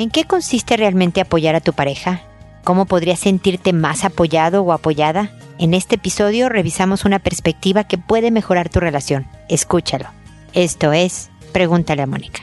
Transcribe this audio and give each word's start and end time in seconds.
¿En 0.00 0.08
qué 0.08 0.24
consiste 0.24 0.78
realmente 0.78 1.20
apoyar 1.20 1.54
a 1.56 1.60
tu 1.60 1.74
pareja? 1.74 2.22
¿Cómo 2.64 2.86
podrías 2.86 3.20
sentirte 3.20 3.74
más 3.74 4.02
apoyado 4.02 4.62
o 4.62 4.72
apoyada? 4.72 5.30
En 5.58 5.74
este 5.74 5.96
episodio 5.96 6.48
revisamos 6.48 7.04
una 7.04 7.18
perspectiva 7.18 7.84
que 7.84 7.98
puede 7.98 8.30
mejorar 8.30 8.70
tu 8.70 8.80
relación. 8.80 9.26
Escúchalo. 9.50 10.06
Esto 10.54 10.94
es 10.94 11.28
Pregúntale 11.52 12.00
a 12.00 12.06
Mónica. 12.06 12.40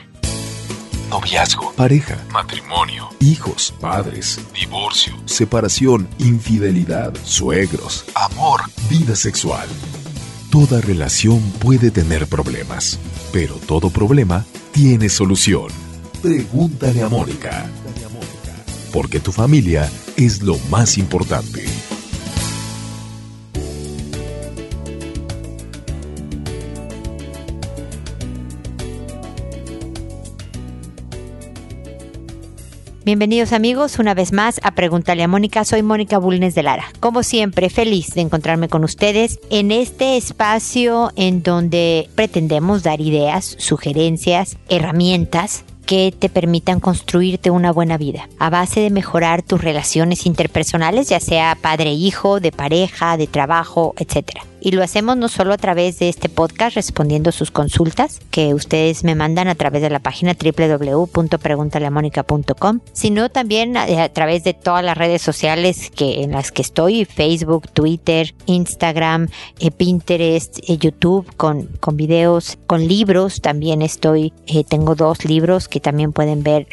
Noviazgo, 1.10 1.72
pareja, 1.72 2.16
matrimonio, 2.30 3.08
hijos, 3.18 3.74
padres, 3.80 4.40
divorcio, 4.54 5.14
separación, 5.24 6.06
infidelidad, 6.20 7.12
suegros, 7.24 8.04
amor, 8.14 8.60
vida 8.88 9.16
sexual. 9.16 9.66
Toda 10.52 10.80
relación 10.80 11.40
puede 11.58 11.90
tener 11.90 12.28
problemas, 12.28 13.00
pero 13.32 13.54
todo 13.54 13.90
problema 13.90 14.44
tiene 14.70 15.08
solución. 15.08 15.87
Pregúntale 16.22 17.00
a 17.00 17.08
Mónica. 17.08 17.64
Porque 18.92 19.20
tu 19.20 19.30
familia 19.30 19.88
es 20.16 20.42
lo 20.42 20.58
más 20.68 20.98
importante. 20.98 21.64
Bienvenidos 33.04 33.52
amigos 33.52 34.00
una 34.00 34.12
vez 34.14 34.32
más 34.32 34.60
a 34.64 34.72
Pregúntale 34.72 35.22
a 35.22 35.28
Mónica. 35.28 35.64
Soy 35.64 35.84
Mónica 35.84 36.18
Bulnes 36.18 36.56
de 36.56 36.64
Lara. 36.64 36.86
Como 36.98 37.22
siempre, 37.22 37.70
feliz 37.70 38.14
de 38.14 38.22
encontrarme 38.22 38.68
con 38.68 38.82
ustedes 38.82 39.38
en 39.50 39.70
este 39.70 40.16
espacio 40.16 41.12
en 41.14 41.44
donde 41.44 42.10
pretendemos 42.16 42.82
dar 42.82 43.00
ideas, 43.00 43.54
sugerencias, 43.58 44.56
herramientas 44.68 45.64
que 45.88 46.12
te 46.16 46.28
permitan 46.28 46.80
construirte 46.80 47.50
una 47.50 47.72
buena 47.72 47.96
vida 47.96 48.28
a 48.38 48.50
base 48.50 48.80
de 48.80 48.90
mejorar 48.90 49.42
tus 49.42 49.62
relaciones 49.62 50.26
interpersonales, 50.26 51.08
ya 51.08 51.18
sea 51.18 51.56
padre-hijo, 51.58 52.40
de 52.40 52.52
pareja, 52.52 53.16
de 53.16 53.26
trabajo, 53.26 53.94
etcétera. 53.96 54.42
Y 54.60 54.72
lo 54.72 54.82
hacemos 54.82 55.16
no 55.16 55.28
solo 55.28 55.52
a 55.52 55.56
través 55.56 56.00
de 56.00 56.08
este 56.08 56.28
podcast 56.28 56.74
respondiendo 56.74 57.30
sus 57.30 57.52
consultas 57.52 58.20
que 58.30 58.54
ustedes 58.54 59.04
me 59.04 59.14
mandan 59.14 59.46
a 59.46 59.54
través 59.54 59.82
de 59.82 59.90
la 59.90 60.00
página 60.00 60.34
www.preguntaleamónica.com, 60.34 62.80
sino 62.92 63.30
también 63.30 63.76
a, 63.76 64.08
través 64.08 64.42
de 64.42 64.54
todas 64.54 64.84
las 64.84 64.98
redes 64.98 65.22
sociales 65.22 65.92
que, 65.94 66.22
en 66.22 66.32
las 66.32 66.50
que 66.50 66.62
estoy, 66.62 67.04
Facebook, 67.04 67.68
Twitter, 67.72 68.34
Instagram, 68.46 69.28
eh, 69.60 69.70
Pinterest, 69.70 70.58
eh, 70.68 70.76
YouTube, 70.76 71.32
con, 71.36 71.68
con 71.78 71.96
videos, 71.96 72.58
con 72.66 72.88
libros. 72.88 73.40
También 73.40 73.80
estoy, 73.82 74.32
eh, 74.46 74.64
tengo 74.64 74.96
dos 74.96 75.24
libros 75.24 75.68
que 75.68 75.78
también 75.78 76.12
pueden 76.12 76.42
ver 76.42 76.66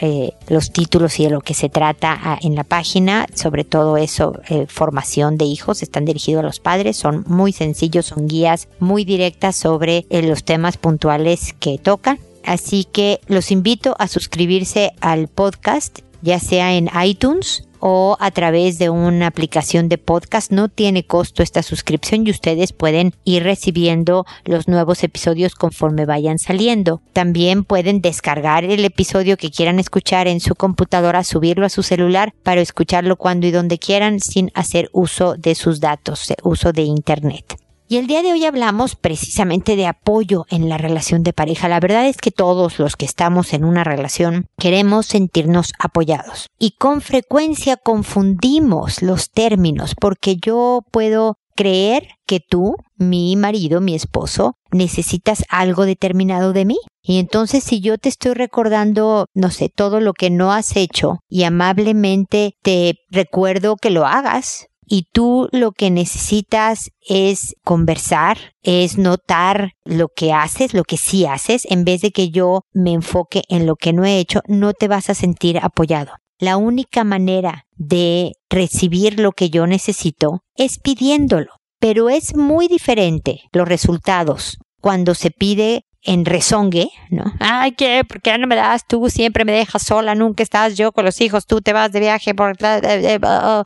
los 0.48 0.72
títulos 0.72 1.20
y 1.20 1.26
de 1.26 1.30
lo 1.30 1.42
que 1.42 1.54
se 1.54 1.70
trata 1.70 2.20
ah, 2.20 2.40
en 2.42 2.56
la 2.56 2.64
página. 2.64 3.28
Sobre 3.34 3.64
todo 3.64 3.98
eso, 3.98 4.34
formación 4.68 5.38
de 5.38 5.46
hijos, 5.46 5.84
están 5.84 6.06
dirigidos 6.06 6.40
a 6.40 6.46
los 6.46 6.60
padres, 6.60 6.98
son 6.98 7.24
muy 7.28 7.52
sencillos 7.52 7.75
son 8.02 8.28
guías 8.28 8.68
muy 8.80 9.06
directas 9.06 9.56
sobre 9.56 10.06
eh, 10.10 10.22
los 10.22 10.44
temas 10.44 10.78
puntuales 10.78 11.54
que 11.60 11.78
tocan. 11.78 12.20
Así 12.44 12.86
que 12.86 13.20
los 13.28 13.52
invito 13.52 13.96
a 13.98 14.08
suscribirse 14.08 14.92
al 15.02 15.28
podcast, 15.28 16.00
ya 16.22 16.40
sea 16.40 16.76
en 16.76 16.90
iTunes 17.04 17.68
o 17.80 18.18
a 18.20 18.32
través 18.32 18.80
de 18.80 18.90
una 18.90 19.28
aplicación 19.28 19.90
de 19.90 19.98
podcast. 19.98 20.52
No 20.52 20.70
tiene 20.70 21.06
costo 21.06 21.44
esta 21.44 21.62
suscripción 21.62 22.26
y 22.26 22.32
ustedes 22.32 22.74
pueden 22.74 23.14
ir 23.26 23.44
recibiendo 23.44 24.26
los 24.44 24.68
nuevos 24.68 25.04
episodios 25.04 25.54
conforme 25.54 26.06
vayan 26.06 26.40
saliendo. 26.40 27.02
También 27.14 27.64
pueden 27.64 28.02
descargar 28.02 28.64
el 28.64 28.84
episodio 28.86 29.38
que 29.38 29.52
quieran 29.52 29.80
escuchar 29.80 30.28
en 30.28 30.40
su 30.40 30.56
computadora, 30.56 31.24
subirlo 31.24 31.66
a 31.66 31.70
su 31.70 31.84
celular 31.84 32.34
para 32.44 32.62
escucharlo 32.62 33.18
cuando 33.18 33.48
y 33.48 33.52
donde 33.52 33.78
quieran 33.78 34.20
sin 34.20 34.52
hacer 34.56 34.90
uso 34.92 35.36
de 35.36 35.54
sus 35.56 35.80
datos, 35.80 36.34
uso 36.44 36.72
de 36.72 36.84
internet. 36.84 37.65
Y 37.88 37.98
el 37.98 38.08
día 38.08 38.24
de 38.24 38.32
hoy 38.32 38.44
hablamos 38.46 38.96
precisamente 38.96 39.76
de 39.76 39.86
apoyo 39.86 40.48
en 40.50 40.70
la 40.70 40.80
relación 40.80 41.22
de 41.22 41.34
pareja. 41.34 41.70
La 41.70 41.80
verdad 41.80 42.08
es 42.08 42.18
que 42.18 42.32
todos 42.32 42.80
los 42.80 42.96
que 42.96 43.06
estamos 43.06 43.54
en 43.54 43.64
una 43.64 43.84
relación 43.84 44.48
queremos 44.58 45.06
sentirnos 45.06 45.72
apoyados. 45.78 46.48
Y 46.58 46.72
con 46.72 47.02
frecuencia 47.02 47.78
confundimos 47.78 49.04
los 49.04 49.30
términos 49.30 49.94
porque 50.00 50.38
yo 50.38 50.82
puedo 50.92 51.38
creer 51.56 52.10
que 52.26 52.40
tú, 52.40 52.76
mi 52.98 53.36
marido, 53.36 53.82
mi 53.82 53.94
esposo, 53.94 54.58
necesitas 54.72 55.44
algo 55.50 55.86
determinado 55.86 56.54
de 56.54 56.66
mí. 56.66 56.78
Y 57.04 57.20
entonces 57.20 57.64
si 57.64 57.82
yo 57.82 58.00
te 58.00 58.10
estoy 58.10 58.34
recordando, 58.34 59.28
no 59.36 59.52
sé, 59.52 59.70
todo 59.70 60.00
lo 60.00 60.14
que 60.14 60.32
no 60.32 60.52
has 60.52 60.76
hecho 60.76 61.20
y 61.30 61.44
amablemente 61.44 62.56
te 62.64 62.96
recuerdo 63.12 63.76
que 63.76 63.92
lo 63.92 64.08
hagas, 64.08 64.70
y 64.88 65.08
tú 65.12 65.50
lo 65.52 65.72
que 65.72 65.92
necesitas 65.92 66.90
es 67.02 67.56
conversar, 67.64 68.38
es 68.62 68.98
notar 68.98 69.72
lo 69.84 70.08
que 70.16 70.34
haces, 70.34 70.74
lo 70.74 70.84
que 70.84 70.98
sí 70.98 71.26
haces, 71.26 71.66
en 71.70 71.86
vez 71.86 72.02
de 72.02 72.12
que 72.12 72.30
yo 72.30 72.62
me 72.74 72.94
enfoque 72.94 73.44
en 73.50 73.66
lo 73.66 73.76
que 73.76 73.94
no 73.94 74.06
he 74.06 74.20
hecho, 74.20 74.42
no 74.48 74.74
te 74.74 74.88
vas 74.88 75.10
a 75.10 75.16
sentir 75.16 75.60
apoyado. 75.60 76.14
La 76.38 76.58
única 76.58 77.04
manera 77.04 77.64
de 77.76 78.34
recibir 78.50 79.20
lo 79.20 79.32
que 79.32 79.50
yo 79.50 79.68
necesito 79.68 80.42
es 80.56 80.80
pidiéndolo, 80.80 81.52
pero 81.80 82.10
es 82.10 82.36
muy 82.36 82.68
diferente 82.68 83.42
los 83.54 83.68
resultados 83.68 84.58
cuando 84.82 85.16
se 85.16 85.32
pide 85.32 85.84
en 86.06 86.26
rezongue, 86.26 86.90
¿no? 87.10 87.26
Ay, 87.40 87.74
¿qué? 87.74 88.04
¿Por 88.08 88.22
qué 88.22 88.38
no 88.38 88.48
me 88.48 88.56
das? 88.56 88.86
Tú 88.88 89.10
siempre 89.10 89.44
me 89.44 89.52
dejas 89.52 89.84
sola, 89.84 90.16
nunca 90.16 90.44
estás 90.44 90.78
yo 90.78 90.92
con 90.92 91.06
los 91.06 91.20
hijos, 91.22 91.46
tú 91.46 91.62
te 91.62 91.74
vas 91.74 91.92
de 91.92 92.00
viaje 92.00 92.34
por... 92.34 92.56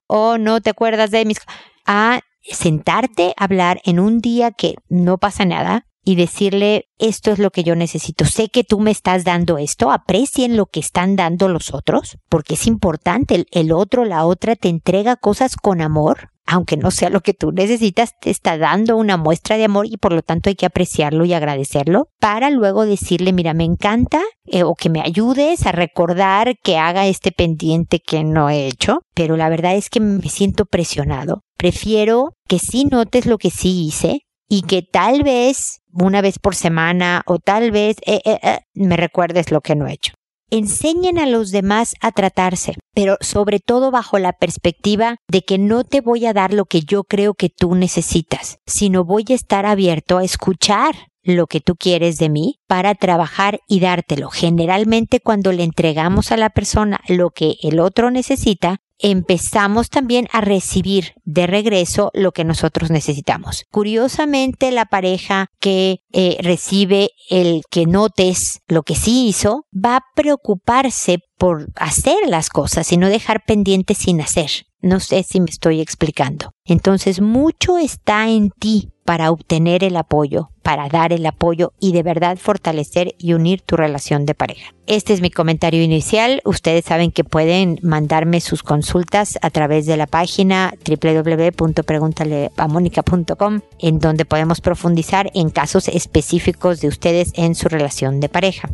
O 0.07 0.37
no 0.37 0.61
te 0.61 0.69
acuerdas 0.69 1.11
de 1.11 1.25
mis... 1.25 1.39
A 1.85 2.21
sentarte 2.41 3.33
a 3.37 3.43
hablar 3.43 3.81
en 3.83 3.99
un 3.99 4.19
día 4.19 4.51
que 4.51 4.75
no 4.87 5.17
pasa 5.17 5.45
nada 5.45 5.85
y 6.03 6.15
decirle, 6.15 6.87
esto 6.97 7.31
es 7.31 7.39
lo 7.39 7.51
que 7.51 7.63
yo 7.63 7.75
necesito. 7.75 8.25
Sé 8.25 8.49
que 8.49 8.63
tú 8.63 8.79
me 8.79 8.91
estás 8.91 9.23
dando 9.23 9.57
esto, 9.57 9.91
aprecien 9.91 10.55
lo 10.55 10.65
que 10.65 10.79
están 10.79 11.15
dando 11.15 11.49
los 11.49 11.73
otros, 11.73 12.17
porque 12.29 12.55
es 12.55 12.67
importante. 12.67 13.35
El, 13.35 13.47
el 13.51 13.71
otro, 13.71 14.05
la 14.05 14.25
otra 14.25 14.55
te 14.55 14.69
entrega 14.69 15.17
cosas 15.17 15.55
con 15.55 15.81
amor 15.81 16.31
aunque 16.51 16.77
no 16.77 16.89
sea 16.89 17.11
lo 17.11 17.21
que 17.21 17.35
tú 17.35 17.51
necesitas, 17.51 18.13
te 18.19 18.31
está 18.31 18.57
dando 18.57 18.97
una 18.97 19.17
muestra 19.17 19.55
de 19.55 19.65
amor 19.65 19.85
y 19.85 19.97
por 19.97 20.13
lo 20.13 20.23
tanto 20.23 20.49
hay 20.49 20.55
que 20.55 20.65
apreciarlo 20.65 21.23
y 21.23 21.33
agradecerlo 21.33 22.07
para 22.19 22.49
luego 22.49 22.87
decirle, 22.87 23.33
mira, 23.33 23.53
me 23.53 23.65
encanta 23.65 24.23
eh, 24.45 24.63
o 24.63 24.73
que 24.73 24.89
me 24.89 25.01
ayudes 25.01 25.67
a 25.67 25.71
recordar 25.71 26.55
que 26.63 26.79
haga 26.79 27.05
este 27.05 27.31
pendiente 27.31 27.99
que 27.99 28.23
no 28.23 28.49
he 28.49 28.65
hecho, 28.65 29.01
pero 29.13 29.37
la 29.37 29.47
verdad 29.47 29.75
es 29.75 29.91
que 29.91 29.99
me 29.99 30.27
siento 30.27 30.65
presionado. 30.65 31.43
Prefiero 31.55 32.33
que 32.47 32.57
sí 32.57 32.85
notes 32.85 33.27
lo 33.27 33.37
que 33.37 33.51
sí 33.51 33.85
hice 33.85 34.21
y 34.47 34.63
que 34.63 34.81
tal 34.81 35.21
vez 35.21 35.81
una 35.93 36.21
vez 36.21 36.39
por 36.39 36.55
semana 36.55 37.21
o 37.27 37.37
tal 37.37 37.69
vez 37.69 37.97
eh, 38.07 38.21
eh, 38.25 38.59
me 38.73 38.97
recuerdes 38.97 39.51
lo 39.51 39.61
que 39.61 39.75
no 39.75 39.85
he 39.85 39.93
hecho 39.93 40.13
enseñen 40.51 41.19
a 41.19 41.25
los 41.25 41.51
demás 41.51 41.93
a 42.01 42.11
tratarse, 42.11 42.75
pero 42.93 43.17
sobre 43.21 43.59
todo 43.59 43.91
bajo 43.91 44.19
la 44.19 44.33
perspectiva 44.33 45.17
de 45.27 45.43
que 45.43 45.57
no 45.57 45.83
te 45.83 46.01
voy 46.01 46.25
a 46.25 46.33
dar 46.33 46.53
lo 46.53 46.65
que 46.65 46.81
yo 46.81 47.03
creo 47.03 47.33
que 47.33 47.49
tú 47.49 47.75
necesitas, 47.75 48.59
sino 48.65 49.03
voy 49.03 49.25
a 49.29 49.35
estar 49.35 49.65
abierto 49.65 50.17
a 50.17 50.23
escuchar 50.23 50.95
lo 51.23 51.47
que 51.47 51.59
tú 51.59 51.75
quieres 51.75 52.17
de 52.17 52.29
mí 52.29 52.59
para 52.67 52.95
trabajar 52.95 53.59
y 53.67 53.79
dártelo. 53.79 54.29
Generalmente 54.29 55.19
cuando 55.19 55.51
le 55.51 55.63
entregamos 55.63 56.31
a 56.31 56.37
la 56.37 56.49
persona 56.49 56.99
lo 57.07 57.29
que 57.29 57.55
el 57.61 57.79
otro 57.79 58.11
necesita, 58.11 58.77
empezamos 58.99 59.89
también 59.89 60.27
a 60.31 60.41
recibir 60.41 61.13
de 61.25 61.47
regreso 61.47 62.11
lo 62.13 62.31
que 62.31 62.43
nosotros 62.43 62.91
necesitamos. 62.91 63.65
Curiosamente, 63.71 64.71
la 64.71 64.85
pareja 64.85 65.47
que 65.59 66.01
eh, 66.11 66.37
recibe 66.41 67.11
el 67.29 67.63
que 67.69 67.85
notes 67.85 68.61
lo 68.67 68.83
que 68.83 68.95
sí 68.95 69.27
hizo 69.27 69.65
va 69.73 69.97
a 69.97 70.05
preocuparse 70.15 71.19
por 71.37 71.69
hacer 71.75 72.17
las 72.27 72.49
cosas 72.49 72.91
y 72.91 72.97
no 72.97 73.07
dejar 73.07 73.43
pendientes 73.45 73.97
sin 73.97 74.21
hacer. 74.21 74.49
No 74.81 75.01
sé 75.01 75.23
si 75.23 75.41
me 75.41 75.49
estoy 75.49 75.81
explicando. 75.81 76.53
Entonces, 76.65 77.19
mucho 77.19 77.77
está 77.77 78.29
en 78.29 78.49
ti 78.49 78.93
para 79.03 79.29
obtener 79.31 79.83
el 79.83 79.97
apoyo, 79.97 80.51
para 80.61 80.87
dar 80.87 81.11
el 81.11 81.25
apoyo 81.25 81.73
y 81.79 81.91
de 81.93 82.03
verdad 82.03 82.37
fortalecer 82.37 83.15
y 83.17 83.33
unir 83.33 83.61
tu 83.61 83.75
relación 83.75 84.25
de 84.25 84.35
pareja. 84.35 84.73
Este 84.85 85.13
es 85.13 85.21
mi 85.21 85.31
comentario 85.31 85.83
inicial. 85.83 86.41
Ustedes 86.45 86.85
saben 86.85 87.11
que 87.11 87.23
pueden 87.23 87.79
mandarme 87.81 88.39
sus 88.39 88.61
consultas 88.63 89.37
a 89.41 89.49
través 89.49 89.85
de 89.85 89.97
la 89.97 90.07
página 90.07 90.73
www.preguntaleamónica.com 90.87 93.61
en 93.79 93.99
donde 93.99 94.25
podemos 94.25 94.61
profundizar 94.61 95.31
en 95.33 95.49
casos 95.49 95.87
específicos 95.87 96.79
de 96.79 96.87
ustedes 96.87 97.31
en 97.35 97.55
su 97.55 97.67
relación 97.67 98.19
de 98.19 98.29
pareja. 98.29 98.69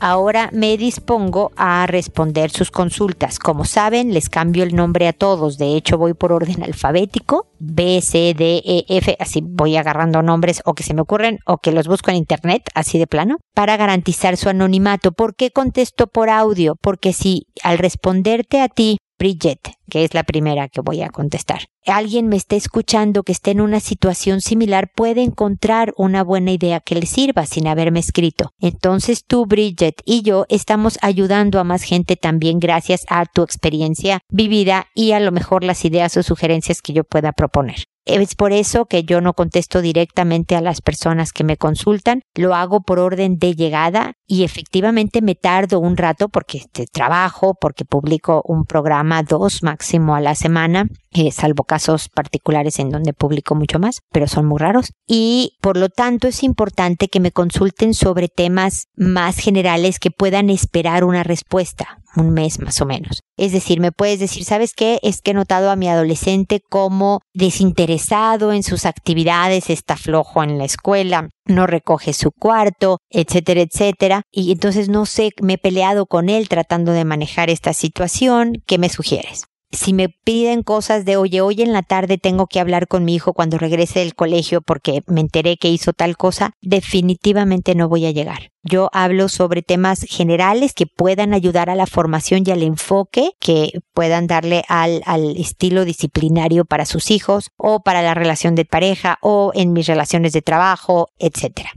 Ahora 0.00 0.50
me 0.52 0.76
dispongo 0.76 1.52
a 1.56 1.86
responder 1.86 2.50
sus 2.50 2.70
consultas. 2.70 3.38
Como 3.38 3.64
saben, 3.64 4.12
les 4.12 4.28
cambio 4.28 4.64
el 4.64 4.74
nombre 4.74 5.08
a 5.08 5.12
todos. 5.12 5.58
De 5.58 5.74
hecho, 5.76 5.98
voy 5.98 6.14
por 6.14 6.32
orden 6.32 6.62
alfabético. 6.62 7.46
B, 7.58 8.00
C, 8.02 8.34
D, 8.36 8.62
E, 8.64 8.84
F. 8.88 9.16
Así 9.18 9.40
voy 9.42 9.76
agarrando 9.76 10.22
nombres 10.22 10.60
o 10.64 10.74
que 10.74 10.82
se 10.82 10.94
me 10.94 11.00
ocurren 11.00 11.38
o 11.46 11.58
que 11.58 11.72
los 11.72 11.88
busco 11.88 12.10
en 12.10 12.16
internet, 12.16 12.62
así 12.74 12.98
de 12.98 13.06
plano, 13.06 13.38
para 13.54 13.76
garantizar 13.76 14.36
su 14.36 14.48
anonimato. 14.48 15.12
¿Por 15.12 15.34
qué 15.34 15.50
contesto 15.50 16.06
por 16.06 16.28
audio? 16.28 16.76
Porque 16.80 17.12
si 17.12 17.46
al 17.62 17.78
responderte 17.78 18.60
a 18.60 18.68
ti 18.68 18.98
Bridget, 19.18 19.60
que 19.90 20.04
es 20.04 20.14
la 20.14 20.24
primera 20.24 20.68
que 20.68 20.80
voy 20.80 21.02
a 21.02 21.10
contestar. 21.10 21.66
Alguien 21.86 22.28
me 22.28 22.36
está 22.36 22.56
escuchando 22.56 23.22
que 23.22 23.32
esté 23.32 23.52
en 23.52 23.60
una 23.60 23.80
situación 23.80 24.40
similar 24.40 24.90
puede 24.94 25.22
encontrar 25.22 25.94
una 25.96 26.24
buena 26.24 26.52
idea 26.52 26.80
que 26.80 26.96
le 26.96 27.06
sirva 27.06 27.46
sin 27.46 27.66
haberme 27.68 28.00
escrito. 28.00 28.50
Entonces 28.60 29.24
tú, 29.24 29.46
Bridget, 29.46 30.02
y 30.04 30.22
yo 30.22 30.46
estamos 30.48 30.98
ayudando 31.02 31.60
a 31.60 31.64
más 31.64 31.82
gente 31.82 32.16
también 32.16 32.58
gracias 32.58 33.04
a 33.08 33.24
tu 33.26 33.42
experiencia 33.42 34.20
vivida 34.28 34.86
y 34.94 35.12
a 35.12 35.20
lo 35.20 35.32
mejor 35.32 35.64
las 35.64 35.84
ideas 35.84 36.16
o 36.16 36.22
sugerencias 36.22 36.82
que 36.82 36.92
yo 36.92 37.04
pueda 37.04 37.32
proponer. 37.32 37.84
Es 38.06 38.36
por 38.36 38.52
eso 38.52 38.86
que 38.86 39.02
yo 39.02 39.20
no 39.20 39.34
contesto 39.34 39.80
directamente 39.80 40.54
a 40.54 40.60
las 40.60 40.80
personas 40.80 41.32
que 41.32 41.42
me 41.42 41.56
consultan, 41.56 42.22
lo 42.36 42.54
hago 42.54 42.82
por 42.82 43.00
orden 43.00 43.36
de 43.38 43.56
llegada 43.56 44.12
y 44.28 44.44
efectivamente 44.44 45.22
me 45.22 45.34
tardo 45.34 45.80
un 45.80 45.96
rato 45.96 46.28
porque 46.28 46.58
este, 46.58 46.86
trabajo, 46.86 47.54
porque 47.60 47.84
publico 47.84 48.42
un 48.46 48.64
programa 48.64 49.24
dos 49.24 49.64
máximo 49.64 50.14
a 50.14 50.20
la 50.20 50.36
semana, 50.36 50.86
eh, 51.16 51.30
salvo 51.32 51.64
casos 51.64 52.08
particulares 52.08 52.78
en 52.78 52.90
donde 52.90 53.12
publico 53.12 53.54
mucho 53.54 53.78
más, 53.78 54.00
pero 54.12 54.26
son 54.26 54.46
muy 54.46 54.58
raros. 54.58 54.92
Y 55.06 55.56
por 55.60 55.76
lo 55.76 55.88
tanto 55.88 56.28
es 56.28 56.42
importante 56.42 57.08
que 57.08 57.20
me 57.20 57.32
consulten 57.32 57.94
sobre 57.94 58.28
temas 58.28 58.86
más 58.96 59.38
generales 59.38 59.98
que 59.98 60.10
puedan 60.10 60.50
esperar 60.50 61.04
una 61.04 61.22
respuesta 61.22 61.98
un 62.16 62.30
mes 62.30 62.60
más 62.60 62.80
o 62.80 62.86
menos. 62.86 63.22
Es 63.36 63.52
decir, 63.52 63.80
me 63.80 63.92
puedes 63.92 64.18
decir, 64.18 64.44
¿sabes 64.44 64.72
qué? 64.74 64.98
Es 65.02 65.20
que 65.20 65.32
he 65.32 65.34
notado 65.34 65.70
a 65.70 65.76
mi 65.76 65.88
adolescente 65.88 66.60
como 66.68 67.20
desinteresado 67.34 68.52
en 68.52 68.62
sus 68.62 68.86
actividades, 68.86 69.70
está 69.70 69.96
flojo 69.96 70.42
en 70.42 70.58
la 70.58 70.64
escuela, 70.64 71.28
no 71.44 71.66
recoge 71.66 72.12
su 72.12 72.30
cuarto, 72.32 72.98
etcétera, 73.10 73.60
etcétera. 73.60 74.22
Y 74.30 74.52
entonces 74.52 74.88
no 74.88 75.06
sé, 75.06 75.30
me 75.40 75.54
he 75.54 75.58
peleado 75.58 76.06
con 76.06 76.28
él 76.28 76.48
tratando 76.48 76.92
de 76.92 77.04
manejar 77.04 77.50
esta 77.50 77.72
situación. 77.72 78.62
¿Qué 78.66 78.78
me 78.78 78.88
sugieres? 78.88 79.44
Si 79.70 79.92
me 79.92 80.08
piden 80.08 80.62
cosas 80.62 81.04
de, 81.04 81.16
oye, 81.16 81.40
hoy 81.40 81.62
en 81.62 81.72
la 81.72 81.82
tarde 81.82 82.18
tengo 82.18 82.46
que 82.46 82.60
hablar 82.60 82.88
con 82.88 83.04
mi 83.04 83.14
hijo 83.14 83.32
cuando 83.32 83.58
regrese 83.58 84.00
del 84.00 84.14
colegio 84.14 84.60
porque 84.60 85.02
me 85.06 85.20
enteré 85.20 85.56
que 85.56 85.68
hizo 85.68 85.92
tal 85.92 86.16
cosa, 86.16 86.52
definitivamente 86.60 87.74
no 87.74 87.88
voy 87.88 88.06
a 88.06 88.10
llegar. 88.10 88.50
Yo 88.62 88.90
hablo 88.92 89.28
sobre 89.28 89.62
temas 89.62 90.02
generales 90.08 90.72
que 90.72 90.86
puedan 90.86 91.34
ayudar 91.34 91.70
a 91.70 91.76
la 91.76 91.86
formación 91.86 92.42
y 92.46 92.50
al 92.50 92.62
enfoque 92.62 93.32
que 93.38 93.80
puedan 93.92 94.26
darle 94.26 94.64
al, 94.68 95.02
al 95.06 95.36
estilo 95.36 95.84
disciplinario 95.84 96.64
para 96.64 96.86
sus 96.86 97.10
hijos 97.10 97.50
o 97.56 97.80
para 97.80 98.02
la 98.02 98.14
relación 98.14 98.54
de 98.54 98.64
pareja 98.64 99.18
o 99.20 99.52
en 99.54 99.72
mis 99.72 99.86
relaciones 99.86 100.32
de 100.32 100.42
trabajo, 100.42 101.08
etcétera. 101.18 101.70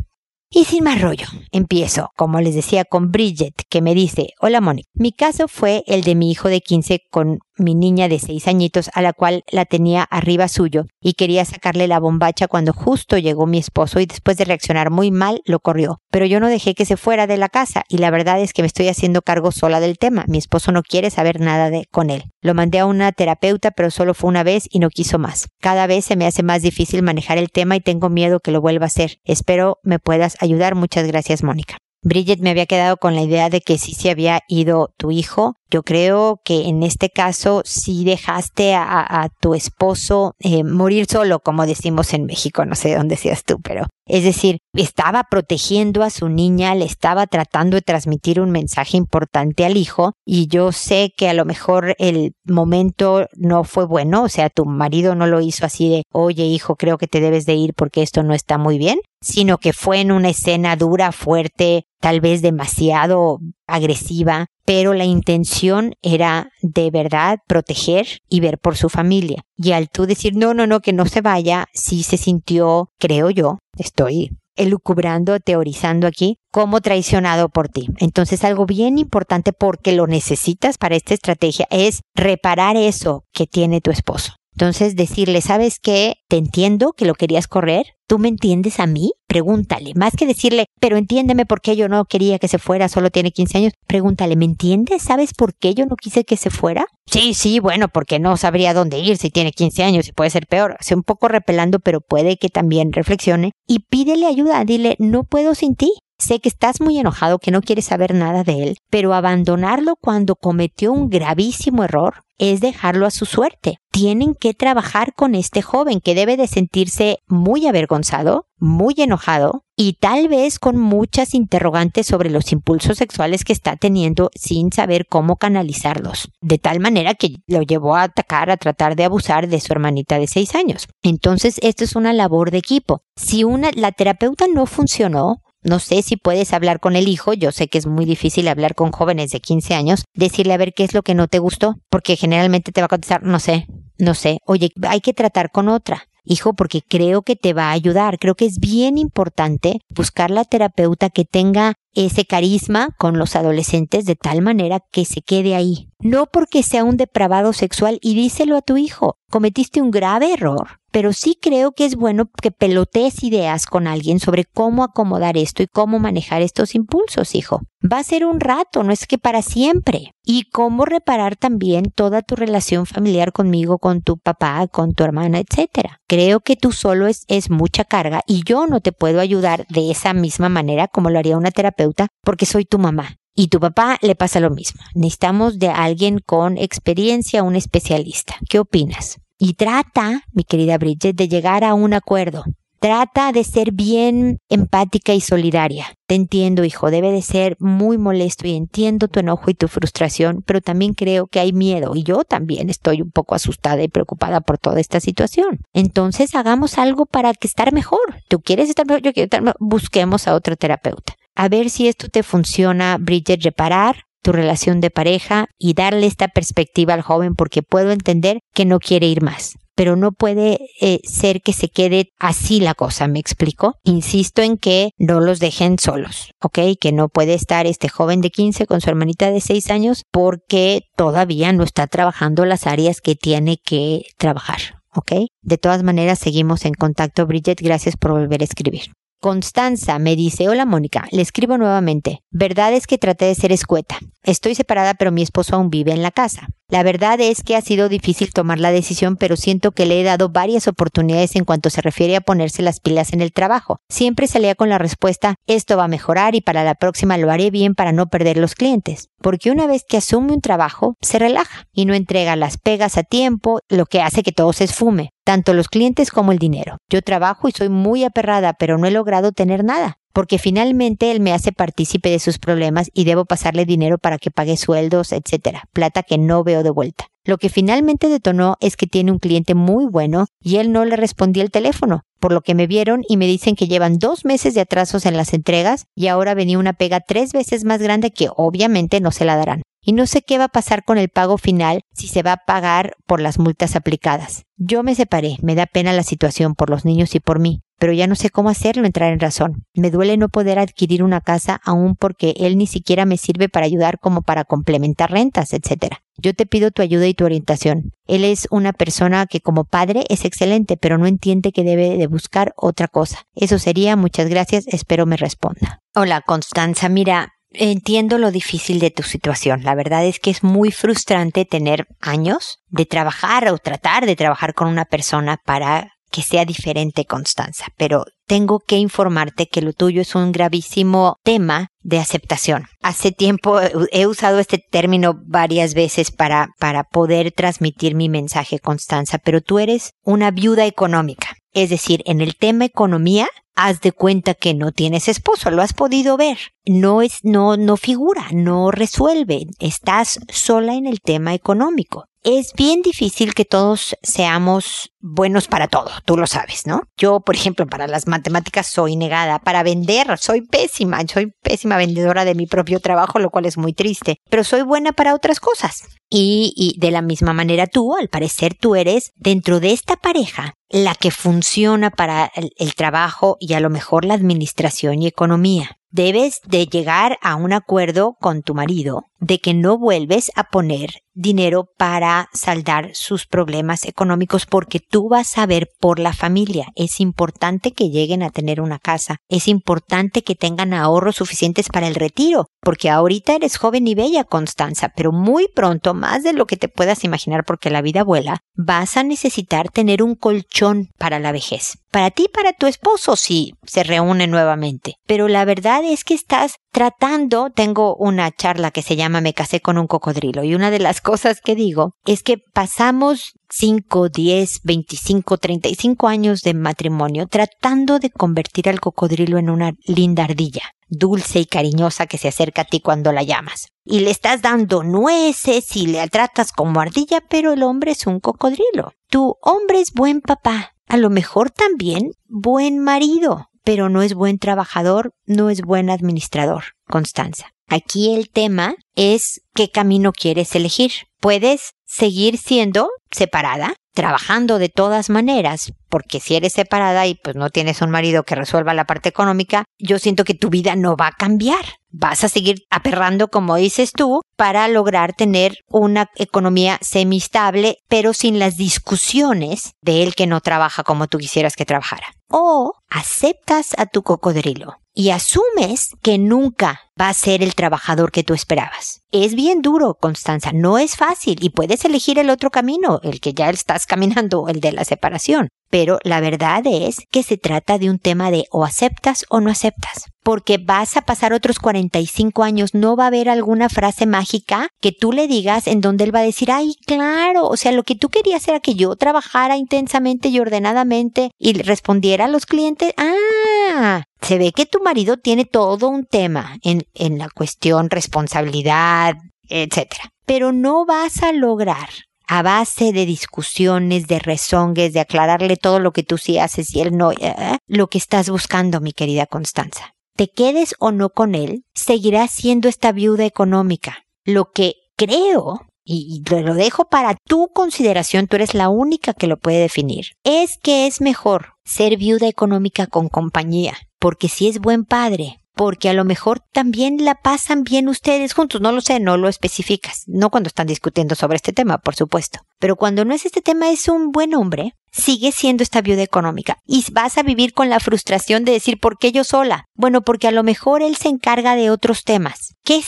Y 0.51 0.65
sin 0.65 0.83
más 0.83 0.99
rollo, 0.99 1.27
empiezo, 1.51 2.09
como 2.15 2.41
les 2.41 2.55
decía, 2.55 2.83
con 2.83 3.11
Bridget, 3.11 3.53
que 3.69 3.83
me 3.83 3.93
dice, 3.93 4.29
hola 4.41 4.61
Mónica, 4.61 4.89
mi 4.95 5.11
caso 5.11 5.47
fue 5.47 5.83
el 5.85 6.03
de 6.03 6.15
mi 6.15 6.31
hijo 6.31 6.49
de 6.49 6.61
15 6.61 7.01
con 7.11 7.39
mi 7.59 7.75
niña 7.75 8.07
de 8.07 8.19
seis 8.19 8.47
añitos 8.47 8.89
a 8.93 9.01
la 9.01 9.13
cual 9.13 9.43
la 9.51 9.65
tenía 9.65 10.03
arriba 10.03 10.47
suyo 10.47 10.85
y 11.01 11.13
quería 11.13 11.45
sacarle 11.45 11.87
la 11.87 11.99
bombacha 11.99 12.47
cuando 12.47 12.73
justo 12.73 13.17
llegó 13.17 13.45
mi 13.45 13.57
esposo 13.57 13.99
y 13.99 14.05
después 14.05 14.37
de 14.37 14.45
reaccionar 14.45 14.89
muy 14.89 15.11
mal 15.11 15.41
lo 15.45 15.59
corrió. 15.59 16.01
Pero 16.11 16.25
yo 16.25 16.39
no 16.39 16.47
dejé 16.47 16.75
que 16.75 16.85
se 16.85 16.97
fuera 16.97 17.27
de 17.27 17.37
la 17.37 17.49
casa 17.49 17.83
y 17.89 17.97
la 17.97 18.11
verdad 18.11 18.39
es 18.41 18.53
que 18.53 18.61
me 18.61 18.67
estoy 18.67 18.87
haciendo 18.87 19.21
cargo 19.21 19.51
sola 19.51 19.79
del 19.79 19.97
tema. 19.97 20.25
Mi 20.27 20.37
esposo 20.37 20.71
no 20.71 20.83
quiere 20.83 21.09
saber 21.09 21.39
nada 21.39 21.69
de 21.69 21.87
con 21.91 22.09
él. 22.09 22.23
Lo 22.41 22.53
mandé 22.53 22.79
a 22.79 22.85
una 22.85 23.11
terapeuta 23.11 23.71
pero 23.71 23.91
solo 23.91 24.13
fue 24.13 24.29
una 24.29 24.43
vez 24.43 24.67
y 24.69 24.79
no 24.79 24.89
quiso 24.89 25.19
más. 25.19 25.49
Cada 25.59 25.87
vez 25.87 26.05
se 26.05 26.15
me 26.15 26.25
hace 26.25 26.43
más 26.43 26.61
difícil 26.61 27.03
manejar 27.03 27.37
el 27.37 27.51
tema 27.51 27.75
y 27.75 27.81
tengo 27.81 28.09
miedo 28.09 28.39
que 28.39 28.51
lo 28.51 28.61
vuelva 28.61 28.85
a 28.85 28.87
hacer. 28.87 29.17
Espero 29.23 29.79
me 29.83 29.99
puedas 29.99 30.37
ayudar. 30.41 30.75
Muchas 30.75 31.07
gracias, 31.07 31.43
Mónica. 31.43 31.77
Bridget 32.01 32.39
me 32.39 32.51
había 32.51 32.65
quedado 32.65 32.97
con 32.97 33.15
la 33.15 33.21
idea 33.21 33.49
de 33.49 33.59
que 33.59 33.77
sí 33.77 33.93
se 33.93 34.09
había 34.09 34.41
ido 34.47 34.93
tu 34.97 35.11
hijo. 35.11 35.55
Yo 35.71 35.83
creo 35.83 36.41
que 36.43 36.67
en 36.67 36.83
este 36.83 37.09
caso 37.09 37.61
sí 37.65 38.03
dejaste 38.03 38.73
a, 38.75 39.29
tu 39.39 39.53
esposo 39.53 40.33
eh, 40.39 40.63
morir 40.63 41.05
solo, 41.05 41.39
como 41.39 41.65
decimos 41.65 42.13
en 42.13 42.25
México, 42.25 42.65
no 42.65 42.75
sé 42.75 42.95
dónde 42.95 43.15
seas 43.15 43.43
tú, 43.43 43.59
pero 43.61 43.85
es 44.09 44.23
decir, 44.23 44.57
estaba 44.73 45.23
protegiendo 45.29 46.01
a 46.01 46.09
su 46.09 46.29
niña, 46.29 46.73
le 46.73 46.85
estaba 46.85 47.27
tratando 47.27 47.75
de 47.75 47.83
transmitir 47.83 48.41
un 48.41 48.49
mensaje 48.49 48.97
importante 48.97 49.65
al 49.65 49.77
hijo 49.77 50.13
y 50.25 50.47
yo 50.47 50.71
sé 50.71 51.13
que 51.15 51.29
a 51.29 51.33
lo 51.35 51.45
mejor 51.45 51.95
el 51.99 52.33
momento 52.43 53.27
no 53.35 53.63
fue 53.63 53.85
bueno, 53.85 54.23
o 54.23 54.29
sea, 54.29 54.49
tu 54.49 54.65
marido 54.65 55.13
no 55.13 55.27
lo 55.27 55.41
hizo 55.41 55.65
así 55.65 55.89
de, 55.89 56.03
oye 56.11 56.45
hijo, 56.45 56.75
creo 56.75 56.97
que 56.97 57.07
te 57.07 57.21
debes 57.21 57.45
de 57.45 57.53
ir 57.53 57.73
porque 57.75 58.01
esto 58.01 58.23
no 58.23 58.33
está 58.33 58.57
muy 58.57 58.79
bien, 58.79 58.99
sino 59.21 59.59
que 59.59 59.73
fue 59.73 59.99
en 59.99 60.11
una 60.11 60.29
escena 60.29 60.75
dura, 60.75 61.11
fuerte, 61.11 61.85
tal 61.99 62.21
vez 62.21 62.41
demasiado 62.41 63.39
agresiva, 63.67 64.47
pero 64.65 64.93
la 64.93 65.05
intención 65.05 65.93
era 66.01 66.51
de 66.61 66.91
verdad 66.91 67.39
proteger 67.47 68.19
y 68.29 68.39
ver 68.39 68.59
por 68.59 68.77
su 68.77 68.89
familia. 68.89 69.41
Y 69.57 69.71
al 69.71 69.89
tú 69.89 70.05
decir, 70.05 70.35
no, 70.35 70.53
no, 70.53 70.67
no, 70.67 70.79
que 70.79 70.93
no 70.93 71.05
se 71.05 71.21
vaya, 71.21 71.65
sí 71.73 72.03
se 72.03 72.17
sintió, 72.17 72.89
creo 72.99 73.29
yo, 73.29 73.59
estoy 73.77 74.31
elucubrando, 74.55 75.39
teorizando 75.39 76.05
aquí, 76.05 76.37
como 76.51 76.81
traicionado 76.81 77.49
por 77.49 77.69
ti. 77.69 77.87
Entonces 77.97 78.43
algo 78.43 78.65
bien 78.65 78.97
importante 78.97 79.53
porque 79.53 79.93
lo 79.93 80.05
necesitas 80.05 80.77
para 80.77 80.97
esta 80.97 81.13
estrategia 81.13 81.65
es 81.71 82.01
reparar 82.13 82.75
eso 82.75 83.23
que 83.33 83.47
tiene 83.47 83.79
tu 83.79 83.89
esposo. 83.89 84.38
Entonces 84.59 84.97
decirle, 84.97 85.39
¿sabes 85.39 85.79
qué? 85.81 86.15
Te 86.27 86.35
entiendo 86.35 86.91
que 86.91 87.05
lo 87.05 87.13
querías 87.13 87.47
correr. 87.47 87.95
¿Tú 88.09 88.19
me 88.19 88.27
entiendes 88.27 88.81
a 88.81 88.87
mí? 88.87 89.13
Pregúntale. 89.25 89.93
Más 89.95 90.17
que 90.17 90.25
decirle, 90.25 90.65
pero 90.81 90.97
entiéndeme 90.97 91.45
por 91.45 91.61
qué 91.61 91.77
yo 91.77 91.87
no 91.87 92.03
quería 92.03 92.39
que 92.39 92.49
se 92.49 92.59
fuera, 92.59 92.89
solo 92.89 93.09
tiene 93.09 93.31
15 93.31 93.57
años. 93.57 93.73
Pregúntale, 93.87 94.35
¿me 94.35 94.43
entiendes? 94.43 95.03
¿Sabes 95.03 95.33
por 95.33 95.55
qué 95.55 95.75
yo 95.75 95.85
no 95.85 95.95
quise 95.95 96.25
que 96.25 96.35
se 96.35 96.49
fuera? 96.49 96.87
Sí, 97.05 97.35
sí, 97.35 97.61
bueno, 97.61 97.87
porque 97.87 98.19
no 98.19 98.35
sabría 98.35 98.73
dónde 98.73 98.99
ir 98.99 99.15
si 99.15 99.29
tiene 99.29 99.53
15 99.53 99.81
años 99.83 100.09
y 100.09 100.11
puede 100.11 100.29
ser 100.29 100.45
peor. 100.45 100.75
Sea 100.81 100.97
un 100.97 101.03
poco 101.03 101.29
repelando, 101.29 101.79
pero 101.79 102.01
puede 102.01 102.35
que 102.35 102.49
también 102.49 102.91
reflexione. 102.91 103.53
Y 103.65 103.85
pídele 103.89 104.25
ayuda. 104.25 104.65
Dile, 104.65 104.97
no 104.99 105.23
puedo 105.23 105.55
sin 105.55 105.75
ti. 105.77 105.93
Sé 106.19 106.41
que 106.41 106.49
estás 106.49 106.81
muy 106.81 106.99
enojado, 106.99 107.39
que 107.39 107.49
no 107.49 107.61
quieres 107.61 107.85
saber 107.85 108.13
nada 108.13 108.43
de 108.43 108.63
él, 108.63 108.77
pero 108.89 109.13
abandonarlo 109.13 109.95
cuando 109.95 110.35
cometió 110.35 110.91
un 110.91 111.09
gravísimo 111.09 111.85
error 111.85 112.23
es 112.37 112.61
dejarlo 112.61 113.05
a 113.05 113.11
su 113.11 113.25
suerte. 113.25 113.77
Tienen 113.91 114.33
que 114.33 114.53
trabajar 114.53 115.13
con 115.13 115.33
este 115.33 115.61
joven 115.61 115.99
que 116.01 116.15
debe 116.15 116.37
de 116.37 116.47
sentirse 116.47 117.19
muy 117.27 117.67
avergonzado, 117.67 118.47
muy 118.57 118.95
enojado 118.97 119.63
y 119.77 119.93
tal 119.93 120.27
vez 120.27 120.59
con 120.59 120.77
muchas 120.77 121.33
interrogantes 121.33 122.07
sobre 122.07 122.29
los 122.29 122.51
impulsos 122.51 122.97
sexuales 122.97 123.43
que 123.43 123.53
está 123.53 123.77
teniendo 123.77 124.29
sin 124.35 124.71
saber 124.71 125.05
cómo 125.07 125.37
canalizarlos. 125.37 126.29
De 126.41 126.57
tal 126.57 126.79
manera 126.79 127.13
que 127.13 127.37
lo 127.47 127.61
llevó 127.61 127.95
a 127.95 128.03
atacar, 128.03 128.49
a 128.51 128.57
tratar 128.57 128.95
de 128.95 129.05
abusar 129.05 129.47
de 129.47 129.59
su 129.59 129.71
hermanita 129.71 130.19
de 130.19 130.27
seis 130.27 130.55
años. 130.55 130.87
Entonces, 131.01 131.59
esto 131.61 131.83
es 131.83 131.95
una 131.95 132.13
labor 132.13 132.51
de 132.51 132.57
equipo. 132.57 133.03
Si 133.15 133.43
una, 133.43 133.71
la 133.73 133.91
terapeuta 133.91 134.45
no 134.53 134.65
funcionó, 134.65 135.41
no 135.63 135.79
sé 135.79 136.01
si 136.01 136.15
puedes 136.15 136.53
hablar 136.53 136.79
con 136.79 136.95
el 136.95 137.07
hijo, 137.07 137.33
yo 137.33 137.51
sé 137.51 137.67
que 137.67 137.77
es 137.77 137.85
muy 137.85 138.05
difícil 138.05 138.47
hablar 138.47 138.75
con 138.75 138.91
jóvenes 138.91 139.31
de 139.31 139.41
15 139.41 139.75
años, 139.75 140.03
decirle 140.13 140.53
a 140.53 140.57
ver 140.57 140.73
qué 140.73 140.83
es 140.83 140.93
lo 140.93 141.03
que 141.03 141.15
no 141.15 141.27
te 141.27 141.39
gustó, 141.39 141.75
porque 141.89 142.15
generalmente 142.15 142.71
te 142.71 142.81
va 142.81 142.85
a 142.85 142.89
contestar, 142.89 143.23
no 143.23 143.39
sé, 143.39 143.67
no 143.97 144.13
sé, 144.13 144.39
oye, 144.45 144.71
hay 144.87 145.01
que 145.01 145.13
tratar 145.13 145.51
con 145.51 145.67
otra. 145.67 146.03
Hijo, 146.25 146.53
porque 146.53 146.81
creo 146.87 147.23
que 147.23 147.35
te 147.35 147.53
va 147.53 147.69
a 147.69 147.71
ayudar. 147.71 148.19
Creo 148.19 148.35
que 148.35 148.45
es 148.45 148.59
bien 148.59 148.99
importante 148.99 149.79
buscar 149.89 150.29
la 150.29 150.43
terapeuta 150.43 151.09
que 151.09 151.25
tenga 151.25 151.73
ese 151.95 152.25
carisma 152.25 152.89
con 152.99 153.17
los 153.17 153.35
adolescentes 153.35 154.05
de 154.05 154.15
tal 154.15 154.43
manera 154.43 154.79
que 154.91 155.05
se 155.05 155.21
quede 155.21 155.55
ahí. 155.55 155.89
No 155.99 156.27
porque 156.27 156.61
sea 156.61 156.83
un 156.83 156.97
depravado 156.97 157.51
sexual 157.51 157.97
y 158.01 158.13
díselo 158.13 158.57
a 158.57 158.61
tu 158.61 158.77
hijo. 158.77 159.15
Cometiste 159.31 159.81
un 159.81 159.89
grave 159.89 160.31
error 160.31 160.78
pero 160.91 161.13
sí 161.13 161.37
creo 161.41 161.71
que 161.71 161.85
es 161.85 161.95
bueno 161.95 162.29
que 162.41 162.51
pelotees 162.51 163.23
ideas 163.23 163.65
con 163.65 163.87
alguien 163.87 164.19
sobre 164.19 164.45
cómo 164.45 164.83
acomodar 164.83 165.37
esto 165.37 165.63
y 165.63 165.67
cómo 165.67 165.99
manejar 165.99 166.41
estos 166.41 166.75
impulsos, 166.75 167.35
hijo. 167.35 167.61
Va 167.81 167.99
a 167.99 168.03
ser 168.03 168.25
un 168.25 168.39
rato, 168.39 168.83
no 168.83 168.91
es 168.91 169.07
que 169.07 169.17
para 169.17 169.41
siempre. 169.41 170.11
Y 170.23 170.49
cómo 170.49 170.85
reparar 170.85 171.35
también 171.37 171.91
toda 171.95 172.21
tu 172.21 172.35
relación 172.35 172.85
familiar 172.85 173.31
conmigo, 173.31 173.77
con 173.77 174.01
tu 174.01 174.17
papá, 174.17 174.67
con 174.67 174.93
tu 174.93 175.03
hermana, 175.03 175.39
etc. 175.39 175.91
Creo 176.07 176.41
que 176.41 176.55
tú 176.55 176.71
solo 176.71 177.07
es, 177.07 177.23
es 177.27 177.49
mucha 177.49 177.85
carga 177.85 178.21
y 178.27 178.43
yo 178.43 178.67
no 178.67 178.81
te 178.81 178.91
puedo 178.91 179.19
ayudar 179.21 179.65
de 179.69 179.91
esa 179.91 180.13
misma 180.13 180.49
manera 180.49 180.87
como 180.87 181.09
lo 181.09 181.19
haría 181.19 181.37
una 181.37 181.51
terapeuta 181.51 182.07
porque 182.23 182.45
soy 182.45 182.65
tu 182.65 182.79
mamá. 182.79 183.15
Y 183.35 183.47
tu 183.47 183.61
papá 183.61 183.97
le 184.01 184.15
pasa 184.15 184.41
lo 184.41 184.49
mismo. 184.49 184.81
Necesitamos 184.95 185.59
de 185.59 185.69
alguien 185.69 186.19
con 186.19 186.57
experiencia, 186.57 187.43
un 187.43 187.55
especialista. 187.55 188.35
¿Qué 188.49 188.59
opinas? 188.59 189.19
Y 189.41 189.53
trata, 189.53 190.23
mi 190.33 190.43
querida 190.43 190.77
Bridget, 190.77 191.15
de 191.15 191.29
llegar 191.29 191.63
a 191.63 191.73
un 191.73 191.93
acuerdo. 191.93 192.43
Trata 192.81 193.31
de 193.31 193.45
ser 193.45 193.71
bien 193.71 194.39
empática 194.49 195.13
y 195.13 195.21
solidaria. 195.21 195.87
Te 196.07 196.15
entiendo, 196.15 196.65
hijo, 196.65 196.91
debe 196.91 197.13
de 197.13 197.21
ser 197.21 197.55
muy 197.59 197.97
molesto 197.97 198.47
y 198.47 198.57
entiendo 198.57 199.07
tu 199.07 199.21
enojo 199.21 199.49
y 199.49 199.53
tu 199.53 199.69
frustración, 199.69 200.43
pero 200.45 200.59
también 200.59 200.93
creo 200.93 201.27
que 201.27 201.39
hay 201.39 201.53
miedo 201.53 201.95
y 201.95 202.03
yo 202.03 202.25
también 202.25 202.69
estoy 202.69 203.01
un 203.01 203.11
poco 203.11 203.33
asustada 203.33 203.81
y 203.81 203.87
preocupada 203.87 204.41
por 204.41 204.57
toda 204.57 204.81
esta 204.81 204.99
situación. 204.99 205.59
Entonces 205.71 206.35
hagamos 206.35 206.77
algo 206.77 207.05
para 207.05 207.33
que 207.33 207.47
estar 207.47 207.71
mejor. 207.71 208.21
Tú 208.27 208.41
quieres 208.41 208.67
estar 208.67 208.85
mejor, 208.85 209.03
yo 209.03 209.13
quiero 209.13 209.25
estar 209.25 209.41
mejor. 209.41 209.57
Busquemos 209.61 210.27
a 210.27 210.35
otro 210.35 210.57
terapeuta. 210.57 211.15
A 211.35 211.47
ver 211.47 211.69
si 211.69 211.87
esto 211.87 212.09
te 212.09 212.23
funciona, 212.23 212.97
Bridget, 212.99 213.41
reparar 213.41 214.03
tu 214.21 214.31
relación 214.31 214.81
de 214.81 214.91
pareja 214.91 215.47
y 215.57 215.73
darle 215.73 216.07
esta 216.07 216.27
perspectiva 216.27 216.93
al 216.93 217.01
joven 217.01 217.35
porque 217.35 217.63
puedo 217.63 217.91
entender 217.91 218.39
que 218.53 218.65
no 218.65 218.79
quiere 218.79 219.07
ir 219.07 219.21
más. 219.21 219.57
Pero 219.75 219.95
no 219.95 220.11
puede 220.11 220.59
eh, 220.81 220.99
ser 221.05 221.41
que 221.41 221.53
se 221.53 221.69
quede 221.69 222.09
así 222.19 222.59
la 222.59 222.73
cosa, 222.73 223.07
¿me 223.07 223.19
explico? 223.19 223.75
Insisto 223.83 224.41
en 224.41 224.57
que 224.57 224.89
no 224.97 225.21
los 225.21 225.39
dejen 225.39 225.79
solos, 225.79 226.31
¿ok? 226.41 226.59
Que 226.79 226.91
no 226.91 227.07
puede 227.07 227.33
estar 227.33 227.65
este 227.65 227.87
joven 227.87 228.19
de 228.19 228.29
15 228.29 228.65
con 228.65 228.81
su 228.81 228.89
hermanita 228.89 229.31
de 229.31 229.39
6 229.39 229.71
años 229.71 230.03
porque 230.11 230.81
todavía 230.97 231.53
no 231.53 231.63
está 231.63 231.87
trabajando 231.87 232.43
las 232.43 232.67
áreas 232.67 232.99
que 232.99 233.15
tiene 233.15 233.55
que 233.57 234.01
trabajar, 234.17 234.59
¿ok? 234.93 235.13
De 235.41 235.57
todas 235.57 235.83
maneras, 235.83 236.19
seguimos 236.19 236.65
en 236.65 236.73
contacto, 236.73 237.25
Bridget. 237.25 237.61
Gracias 237.61 237.95
por 237.95 238.11
volver 238.11 238.41
a 238.41 238.45
escribir. 238.45 238.91
Constanza 239.21 239.99
me 239.99 240.15
dice, 240.15 240.47
hola 240.47 240.65
Mónica, 240.65 241.05
le 241.11 241.21
escribo 241.21 241.57
nuevamente. 241.57 242.23
Verdad 242.31 242.71
es 242.73 242.87
que 242.87 242.97
traté 242.97 243.25
de 243.25 243.35
ser 243.35 243.51
escueta. 243.51 243.99
Estoy 244.23 244.55
separada 244.55 244.93
pero 244.93 245.11
mi 245.11 245.21
esposo 245.21 245.57
aún 245.57 245.69
vive 245.69 245.91
en 245.91 246.01
la 246.01 246.11
casa. 246.11 246.47
La 246.69 246.83
verdad 246.83 247.19
es 247.19 247.41
que 247.41 247.55
ha 247.55 247.61
sido 247.61 247.89
difícil 247.89 248.31
tomar 248.31 248.59
la 248.59 248.71
decisión, 248.71 249.15
pero 249.15 249.35
siento 249.35 249.71
que 249.71 249.87
le 249.87 249.99
he 249.99 250.03
dado 250.03 250.29
varias 250.29 250.67
oportunidades 250.67 251.35
en 251.35 251.43
cuanto 251.43 251.71
se 251.71 251.81
refiere 251.81 252.15
a 252.15 252.21
ponerse 252.21 252.61
las 252.61 252.79
pilas 252.79 253.11
en 253.11 253.21
el 253.21 253.33
trabajo. 253.33 253.79
Siempre 253.89 254.27
salía 254.27 254.53
con 254.53 254.69
la 254.69 254.77
respuesta, 254.77 255.33
esto 255.47 255.77
va 255.77 255.85
a 255.85 255.87
mejorar 255.87 256.35
y 256.35 256.41
para 256.41 256.63
la 256.63 256.75
próxima 256.75 257.17
lo 257.17 257.31
haré 257.31 257.49
bien 257.49 257.73
para 257.73 257.91
no 257.91 258.05
perder 258.05 258.37
los 258.37 258.53
clientes. 258.53 259.09
Porque 259.19 259.49
una 259.49 259.65
vez 259.65 259.83
que 259.83 259.97
asume 259.97 260.31
un 260.31 260.41
trabajo, 260.41 260.93
se 261.01 261.17
relaja 261.17 261.65
y 261.73 261.85
no 261.85 261.95
entrega 261.95 262.35
las 262.35 262.57
pegas 262.57 262.99
a 262.99 263.03
tiempo, 263.03 263.61
lo 263.67 263.87
que 263.87 264.01
hace 264.01 264.21
que 264.21 264.31
todo 264.31 264.53
se 264.53 264.65
esfume, 264.65 265.09
tanto 265.23 265.55
los 265.55 265.69
clientes 265.69 266.11
como 266.11 266.31
el 266.31 266.37
dinero. 266.37 266.77
Yo 266.87 267.01
trabajo 267.01 267.49
y 267.49 267.51
soy 267.51 267.69
muy 267.69 268.03
aperrada, 268.03 268.53
pero 268.53 268.77
no 268.77 268.85
he 268.85 268.91
logrado 268.91 269.31
tener 269.31 269.63
nada 269.63 269.98
porque 270.13 270.37
finalmente 270.37 271.11
él 271.11 271.19
me 271.19 271.33
hace 271.33 271.51
partícipe 271.51 272.09
de 272.09 272.19
sus 272.19 272.39
problemas 272.39 272.89
y 272.93 273.03
debo 273.03 273.25
pasarle 273.25 273.65
dinero 273.65 273.97
para 273.97 274.17
que 274.17 274.31
pague 274.31 274.57
sueldos, 274.57 275.11
etcétera, 275.11 275.63
plata 275.73 276.03
que 276.03 276.17
no 276.17 276.43
veo 276.43 276.63
de 276.63 276.69
vuelta. 276.69 277.07
Lo 277.25 277.37
que 277.37 277.49
finalmente 277.49 278.09
detonó 278.09 278.55
es 278.59 278.75
que 278.75 278.87
tiene 278.87 279.11
un 279.11 279.19
cliente 279.19 279.53
muy 279.53 279.85
bueno 279.85 280.25
y 280.41 280.57
él 280.57 280.71
no 280.71 280.85
le 280.85 280.95
respondía 280.95 281.43
el 281.43 281.51
teléfono, 281.51 282.01
por 282.19 282.33
lo 282.33 282.41
que 282.41 282.55
me 282.55 282.65
vieron 282.65 283.03
y 283.07 283.17
me 283.17 283.27
dicen 283.27 283.55
que 283.55 283.67
llevan 283.67 283.99
dos 283.99 284.25
meses 284.25 284.53
de 284.53 284.61
atrasos 284.61 285.05
en 285.05 285.15
las 285.15 285.33
entregas 285.33 285.85
y 285.95 286.07
ahora 286.07 286.33
venía 286.33 286.57
una 286.57 286.73
pega 286.73 287.01
tres 287.01 287.31
veces 287.31 287.65
más 287.65 287.81
grande 287.81 288.11
que 288.11 288.29
obviamente 288.35 288.99
no 289.01 289.11
se 289.11 289.25
la 289.25 289.35
darán 289.35 289.61
y 289.81 289.93
no 289.93 290.07
sé 290.07 290.21
qué 290.21 290.37
va 290.37 290.45
a 290.45 290.49
pasar 290.49 290.83
con 290.83 290.97
el 290.97 291.09
pago 291.09 291.37
final 291.37 291.81
si 291.93 292.07
se 292.07 292.23
va 292.23 292.33
a 292.33 292.45
pagar 292.45 292.95
por 293.05 293.21
las 293.21 293.39
multas 293.39 293.75
aplicadas. 293.75 294.43
Yo 294.57 294.83
me 294.83 294.95
separé, 294.95 295.37
me 295.41 295.55
da 295.55 295.65
pena 295.65 295.93
la 295.93 296.03
situación 296.03 296.55
por 296.55 296.69
los 296.69 296.85
niños 296.85 297.15
y 297.15 297.19
por 297.19 297.39
mí, 297.39 297.61
pero 297.79 297.93
ya 297.93 298.07
no 298.07 298.15
sé 298.15 298.29
cómo 298.29 298.49
hacerlo 298.49 298.85
entrar 298.85 299.11
en 299.11 299.19
razón. 299.19 299.65
Me 299.73 299.89
duele 299.89 300.17
no 300.17 300.29
poder 300.29 300.59
adquirir 300.59 301.01
una 301.01 301.21
casa 301.21 301.59
aún 301.63 301.95
porque 301.95 302.35
él 302.37 302.57
ni 302.57 302.67
siquiera 302.67 303.05
me 303.05 303.17
sirve 303.17 303.49
para 303.49 303.65
ayudar 303.65 303.99
como 303.99 304.21
para 304.21 304.43
complementar 304.43 305.11
rentas, 305.11 305.53
etc. 305.53 305.95
Yo 306.17 306.33
te 306.33 306.45
pido 306.45 306.71
tu 306.71 306.81
ayuda 306.81 307.07
y 307.07 307.13
tu 307.13 307.25
orientación. 307.25 307.91
Él 308.05 308.25
es 308.25 308.47
una 308.51 308.73
persona 308.73 309.25
que 309.25 309.39
como 309.41 309.63
padre 309.63 310.03
es 310.09 310.25
excelente, 310.25 310.77
pero 310.77 310.97
no 310.97 311.07
entiende 311.07 311.51
que 311.51 311.63
debe 311.63 311.97
de 311.97 312.07
buscar 312.07 312.53
otra 312.55 312.87
cosa. 312.87 313.23
Eso 313.33 313.57
sería, 313.57 313.95
muchas 313.95 314.27
gracias, 314.29 314.67
espero 314.67 315.05
me 315.05 315.17
responda. 315.17 315.81
Hola, 315.95 316.21
Constanza, 316.21 316.89
mira, 316.89 317.33
Entiendo 317.51 318.19
lo 318.19 318.29
difícil 318.29 318.79
de 318.79 318.91
tu 318.91 319.01
situación. 319.01 319.63
La 319.63 319.73
verdad 319.73 320.05
es 320.05 320.19
que 320.19 320.29
es 320.29 320.43
muy 320.43 320.71
frustrante 320.71 321.45
tener 321.45 321.87
años 321.99 322.59
de 322.67 322.85
trabajar 322.85 323.49
o 323.49 323.57
tratar 323.57 324.05
de 324.05 324.15
trabajar 324.15 324.53
con 324.53 324.67
una 324.67 324.85
persona 324.85 325.41
para 325.43 325.93
que 326.11 326.21
sea 326.21 326.45
diferente 326.45 327.05
Constanza, 327.05 327.67
pero 327.77 328.05
tengo 328.27 328.59
que 328.59 328.77
informarte 328.77 329.47
que 329.47 329.61
lo 329.61 329.73
tuyo 329.73 330.01
es 330.01 330.15
un 330.15 330.31
gravísimo 330.31 331.17
tema 331.23 331.69
de 331.81 331.99
aceptación. 331.99 332.65
Hace 332.81 333.11
tiempo 333.11 333.59
he 333.91 334.05
usado 334.07 334.39
este 334.39 334.59
término 334.59 335.15
varias 335.25 335.73
veces 335.73 336.11
para, 336.11 336.49
para 336.59 336.83
poder 336.83 337.31
transmitir 337.31 337.95
mi 337.95 338.09
mensaje, 338.09 338.59
Constanza, 338.59 339.17
pero 339.17 339.41
tú 339.41 339.59
eres 339.59 339.91
una 340.03 340.31
viuda 340.31 340.65
económica. 340.65 341.29
Es 341.51 341.69
decir, 341.69 342.03
en 342.05 342.21
el 342.21 342.35
tema 342.35 342.65
economía, 342.65 343.27
haz 343.55 343.81
de 343.81 343.91
cuenta 343.91 344.35
que 344.35 344.53
no 344.53 344.71
tienes 344.71 345.07
esposo, 345.07 345.49
lo 345.49 345.63
has 345.63 345.73
podido 345.73 346.15
ver. 346.15 346.37
No 346.65 347.01
es, 347.01 347.19
no, 347.23 347.57
no 347.57 347.75
figura, 347.77 348.27
no 348.31 348.69
resuelve. 348.69 349.47
Estás 349.59 350.19
sola 350.31 350.75
en 350.75 350.85
el 350.85 351.01
tema 351.01 351.33
económico 351.33 352.08
es 352.23 352.53
bien 352.53 352.81
difícil 352.81 353.33
que 353.33 353.45
todos 353.45 353.95
seamos 354.01 354.91
buenos 354.99 355.47
para 355.47 355.67
todo, 355.67 355.89
tú 356.05 356.17
lo 356.17 356.27
sabes, 356.27 356.67
¿no? 356.67 356.81
Yo, 356.97 357.21
por 357.21 357.35
ejemplo, 357.35 357.65
para 357.67 357.87
las 357.87 358.07
matemáticas 358.07 358.67
soy 358.67 358.95
negada, 358.95 359.39
para 359.39 359.63
vender 359.63 360.17
soy 360.17 360.41
pésima, 360.41 361.01
soy 361.07 361.31
pésima 361.41 361.77
vendedora 361.77 362.25
de 362.25 362.35
mi 362.35 362.47
propio 362.47 362.79
trabajo, 362.79 363.19
lo 363.19 363.29
cual 363.29 363.45
es 363.45 363.57
muy 363.57 363.73
triste, 363.73 364.17
pero 364.29 364.43
soy 364.43 364.61
buena 364.61 364.91
para 364.91 365.15
otras 365.15 365.39
cosas. 365.39 365.83
Y, 366.11 366.75
de 366.79 366.91
la 366.91 367.01
misma 367.01 367.33
manera 367.33 367.67
tú, 367.67 367.95
al 367.95 368.09
parecer 368.09 368.55
tú 368.59 368.75
eres 368.75 369.11
dentro 369.15 369.59
de 369.59 369.71
esta 369.71 369.95
pareja 369.95 370.53
la 370.69 370.95
que 370.95 371.11
funciona 371.11 371.91
para 371.91 372.31
el 372.35 372.75
trabajo 372.75 373.37
y 373.39 373.53
a 373.53 373.59
lo 373.59 373.69
mejor 373.69 374.05
la 374.05 374.15
administración 374.15 375.01
y 375.01 375.07
economía. 375.07 375.77
Debes 375.91 376.41
de 376.45 376.65
llegar 376.67 377.17
a 377.21 377.35
un 377.35 377.53
acuerdo 377.53 378.15
con 378.19 378.41
tu 378.43 378.53
marido 378.53 379.08
de 379.19 379.39
que 379.39 379.53
no 379.53 379.77
vuelves 379.77 380.31
a 380.35 380.45
poner 380.45 381.01
dinero 381.13 381.69
para 381.77 382.29
saldar 382.33 382.91
sus 382.93 383.25
problemas 383.27 383.83
económicos 383.85 384.45
porque 384.45 384.79
tú 384.79 385.09
vas 385.09 385.37
a 385.37 385.45
ver 385.45 385.67
por 385.79 385.99
la 385.99 386.13
familia. 386.13 386.67
Es 386.75 386.99
importante 386.99 387.73
que 387.73 387.89
lleguen 387.89 388.23
a 388.23 388.29
tener 388.29 388.61
una 388.61 388.79
casa. 388.79 389.17
Es 389.27 389.47
importante 389.47 390.23
que 390.23 390.35
tengan 390.35 390.73
ahorros 390.73 391.17
suficientes 391.17 391.67
para 391.67 391.87
el 391.87 391.95
retiro 391.95 392.47
porque 392.61 392.89
ahorita 392.89 393.35
eres 393.35 393.57
joven 393.57 393.87
y 393.87 393.95
bella, 393.95 394.23
Constanza, 394.23 394.89
pero 394.95 395.11
muy 395.11 395.47
pronto, 395.47 395.93
más 395.93 396.23
de 396.23 396.33
lo 396.33 396.45
que 396.45 396.57
te 396.57 396.67
puedas 396.69 397.03
imaginar 397.03 397.43
porque 397.45 397.69
la 397.69 397.81
vida 397.81 398.03
vuela, 398.03 398.39
vas 398.55 398.97
a 398.97 399.03
necesitar 399.03 399.69
tener 399.69 400.03
un 400.03 400.15
colchón 400.15 400.89
para 400.97 401.19
la 401.19 401.31
vejez. 401.31 401.79
Para 401.91 402.11
ti 402.11 402.25
y 402.25 402.29
para 402.29 402.53
tu 402.53 402.67
esposo 402.67 403.15
si 403.15 403.53
se 403.65 403.83
reúne 403.83 404.27
nuevamente. 404.27 404.95
Pero 405.07 405.27
la 405.27 405.45
verdad 405.45 405.83
es 405.83 406.03
que 406.03 406.13
estás 406.13 406.55
tratando, 406.71 407.49
tengo 407.49 407.95
una 407.95 408.31
charla 408.31 408.71
que 408.71 408.81
se 408.81 408.95
llama 408.95 409.21
Me 409.21 409.33
casé 409.33 409.61
con 409.61 409.77
un 409.77 409.87
cocodrilo 409.87 410.43
y 410.43 410.55
una 410.55 410.71
de 410.71 410.79
las 410.79 411.01
cosas 411.01 411.41
que 411.41 411.55
digo 411.55 411.93
es 412.05 412.23
que 412.23 412.37
pasamos 412.37 413.33
5, 413.49 414.09
10, 414.09 414.61
25, 414.63 415.37
35 415.37 416.07
años 416.07 416.41
de 416.41 416.53
matrimonio 416.53 417.27
tratando 417.27 417.99
de 417.99 418.11
convertir 418.11 418.69
al 418.69 418.79
cocodrilo 418.79 419.37
en 419.37 419.49
una 419.49 419.73
linda 419.85 420.25
ardilla, 420.25 420.63
dulce 420.87 421.39
y 421.39 421.45
cariñosa 421.45 422.07
que 422.07 422.17
se 422.17 422.27
acerca 422.27 422.63
a 422.63 422.65
ti 422.65 422.79
cuando 422.79 423.11
la 423.11 423.23
llamas. 423.23 423.69
Y 423.83 424.01
le 424.01 424.11
estás 424.11 424.41
dando 424.41 424.83
nueces 424.83 425.75
y 425.75 425.87
le 425.87 426.07
tratas 426.09 426.51
como 426.51 426.79
ardilla, 426.79 427.21
pero 427.27 427.53
el 427.53 427.63
hombre 427.63 427.91
es 427.91 428.05
un 428.05 428.19
cocodrilo. 428.19 428.93
Tu 429.09 429.35
hombre 429.41 429.79
es 429.79 429.91
buen 429.93 430.21
papá, 430.21 430.73
a 430.87 430.97
lo 430.97 431.09
mejor 431.09 431.49
también 431.49 432.11
buen 432.27 432.79
marido, 432.79 433.48
pero 433.63 433.89
no 433.89 434.01
es 434.01 434.13
buen 434.13 434.39
trabajador, 434.39 435.11
no 435.25 435.49
es 435.49 435.61
buen 435.61 435.89
administrador, 435.89 436.63
Constanza. 436.85 437.51
Aquí 437.69 438.15
el 438.15 438.29
tema 438.29 438.75
es 438.95 439.41
qué 439.53 439.69
camino 439.69 440.11
quieres 440.11 440.55
elegir. 440.55 440.91
Puedes 441.19 441.73
seguir 441.85 442.37
siendo 442.37 442.89
separada, 443.11 443.73
trabajando 443.93 444.57
de 444.57 444.69
todas 444.69 445.09
maneras, 445.09 445.73
porque 445.89 446.19
si 446.19 446.35
eres 446.35 446.53
separada 446.53 447.05
y 447.05 447.15
pues 447.15 447.35
no 447.35 447.49
tienes 447.49 447.81
un 447.81 447.91
marido 447.91 448.23
que 448.23 448.35
resuelva 448.35 448.73
la 448.73 448.85
parte 448.85 449.09
económica, 449.09 449.65
yo 449.77 449.99
siento 449.99 450.23
que 450.23 450.33
tu 450.33 450.49
vida 450.49 450.75
no 450.75 450.95
va 450.95 451.07
a 451.07 451.11
cambiar. 451.11 451.63
Vas 451.91 452.23
a 452.23 452.29
seguir 452.29 452.59
aperrando, 452.69 453.27
como 453.27 453.55
dices 453.55 453.91
tú, 453.91 454.21
para 454.35 454.67
lograr 454.67 455.13
tener 455.13 455.57
una 455.67 456.07
economía 456.15 456.77
semistable, 456.81 457.77
pero 457.87 458.13
sin 458.13 458.39
las 458.39 458.57
discusiones 458.57 459.73
de 459.81 460.03
él 460.03 460.15
que 460.15 460.27
no 460.27 460.41
trabaja 460.41 460.83
como 460.83 461.07
tú 461.07 461.17
quisieras 461.17 461.55
que 461.55 461.65
trabajara. 461.65 462.07
O 462.29 462.73
aceptas 462.89 463.73
a 463.77 463.85
tu 463.85 464.03
cocodrilo 464.03 464.79
y 464.93 465.11
asumes 465.11 465.91
que 466.01 466.17
nunca 466.17 466.81
va 466.99 467.09
a 467.09 467.13
ser 467.13 467.41
el 467.41 467.55
trabajador 467.55 468.11
que 468.11 468.23
tú 468.23 468.33
esperabas. 468.33 469.01
Es 469.11 469.35
bien 469.35 469.61
duro, 469.61 469.95
Constanza, 469.99 470.51
no 470.53 470.77
es 470.77 470.97
fácil 470.97 471.37
y 471.41 471.51
puedes 471.51 471.85
elegir 471.85 472.19
el 472.19 472.29
otro 472.29 472.49
camino, 472.49 472.99
el 473.03 473.21
que 473.21 473.33
ya 473.33 473.49
estás 473.49 473.85
caminando, 473.85 474.47
el 474.49 474.59
de 474.59 474.71
la 474.71 474.83
separación. 474.83 475.49
Pero 475.69 475.99
la 476.03 476.19
verdad 476.19 476.63
es 476.65 477.05
que 477.11 477.23
se 477.23 477.37
trata 477.37 477.77
de 477.77 477.89
un 477.89 477.99
tema 477.99 478.31
de 478.31 478.45
o 478.51 478.65
aceptas 478.65 479.25
o 479.29 479.39
no 479.39 479.51
aceptas. 479.51 480.05
Porque 480.23 480.57
vas 480.57 480.97
a 480.97 481.01
pasar 481.01 481.33
otros 481.33 481.59
45 481.59 482.43
años, 482.43 482.73
no 482.73 482.95
va 482.95 483.05
a 483.05 483.07
haber 483.07 483.29
alguna 483.29 483.69
frase 483.69 484.05
mágica 484.05 484.69
que 484.81 484.91
tú 484.91 485.11
le 485.11 485.27
digas 485.27 485.65
en 485.67 485.81
donde 485.81 486.03
él 486.03 486.13
va 486.13 486.19
a 486.19 486.23
decir, 486.23 486.51
ay, 486.51 486.75
claro, 486.85 487.47
o 487.47 487.57
sea, 487.57 487.71
lo 487.71 487.83
que 487.83 487.95
tú 487.95 488.09
querías 488.09 488.47
era 488.47 488.59
que 488.59 488.75
yo 488.75 488.95
trabajara 488.95 489.57
intensamente 489.57 490.27
y 490.27 490.39
ordenadamente 490.39 491.31
y 491.39 491.53
respondiera 491.53 492.25
a 492.25 492.29
los 492.29 492.45
clientes, 492.45 492.93
ah, 492.97 494.03
se 494.21 494.37
ve 494.37 494.51
que 494.51 494.65
tu 494.65 494.81
marido 494.81 495.17
tiene 495.17 495.45
todo 495.45 495.87
un 495.87 496.05
tema 496.05 496.57
en, 496.63 496.83
en 496.93 497.17
la 497.17 497.29
cuestión 497.29 497.89
responsabilidad, 497.89 499.15
etcétera. 499.47 500.11
Pero 500.25 500.51
no 500.51 500.85
vas 500.85 501.23
a 501.23 501.31
lograr 501.31 501.89
a 502.29 502.43
base 502.43 502.93
de 502.93 503.07
discusiones, 503.07 504.07
de 504.07 504.19
rezongues, 504.19 504.93
de 504.93 504.99
aclararle 504.99 505.57
todo 505.57 505.79
lo 505.79 505.91
que 505.91 506.03
tú 506.03 506.19
sí 506.19 506.37
haces 506.37 506.75
y 506.75 506.81
él 506.81 506.95
no, 506.95 507.11
¿eh? 507.11 507.57
lo 507.65 507.87
que 507.87 507.97
estás 507.97 508.29
buscando, 508.29 508.81
mi 508.81 508.93
querida 508.93 509.25
Constanza. 509.25 509.95
Te 510.15 510.27
quedes 510.29 510.75
o 510.77 510.91
no 510.91 511.09
con 511.09 511.33
él, 511.33 511.63
seguirá 511.73 512.27
siendo 512.27 512.69
esta 512.69 512.91
viuda 512.91 513.25
económica. 513.25 514.05
Lo 514.25 514.51
que 514.51 514.75
creo, 514.95 515.65
y 515.83 516.21
lo 516.29 516.53
dejo 516.53 516.85
para 516.85 517.15
tu 517.15 517.47
consideración, 517.47 518.27
tú 518.27 518.35
eres 518.35 518.53
la 518.53 518.69
única 518.69 519.13
que 519.13 519.25
lo 519.25 519.37
puede 519.37 519.57
definir, 519.57 520.09
es 520.23 520.59
que 520.61 520.85
es 520.85 521.01
mejor 521.01 521.53
ser 521.65 521.97
viuda 521.97 522.27
económica 522.27 522.85
con 522.85 523.09
compañía, 523.09 523.75
porque 523.97 524.29
si 524.29 524.47
es 524.47 524.59
buen 524.59 524.85
padre, 524.85 525.39
porque 525.59 525.89
a 525.89 525.93
lo 525.93 526.05
mejor 526.05 526.39
también 526.53 527.03
la 527.03 527.15
pasan 527.15 527.65
bien 527.65 527.89
ustedes 527.89 528.31
juntos, 528.31 528.61
no 528.61 528.71
lo 528.71 528.79
sé, 528.79 529.01
no 529.01 529.17
lo 529.17 529.27
especificas, 529.27 530.03
no 530.07 530.29
cuando 530.29 530.47
están 530.47 530.67
discutiendo 530.67 531.15
sobre 531.15 531.35
este 531.35 531.51
tema, 531.51 531.79
por 531.79 531.97
supuesto, 531.97 532.39
pero 532.59 532.77
cuando 532.77 533.03
no 533.03 533.13
es 533.13 533.25
este 533.25 533.41
tema 533.41 533.69
es 533.69 533.89
un 533.89 534.13
buen 534.13 534.35
hombre, 534.35 534.75
sigue 534.89 535.33
siendo 535.33 535.61
esta 535.61 535.81
viuda 535.81 536.01
económica 536.01 536.59
y 536.65 536.85
vas 536.93 537.17
a 537.17 537.23
vivir 537.23 537.51
con 537.51 537.69
la 537.69 537.81
frustración 537.81 538.45
de 538.45 538.53
decir 538.53 538.79
¿por 538.79 538.97
qué 538.97 539.11
yo 539.11 539.25
sola? 539.25 539.65
Bueno, 539.75 539.99
porque 540.01 540.29
a 540.29 540.31
lo 540.31 540.43
mejor 540.43 540.81
él 540.81 540.95
se 540.95 541.09
encarga 541.09 541.57
de 541.57 541.71
otros 541.71 542.05
temas. 542.05 542.55
¿Qué 542.63 542.81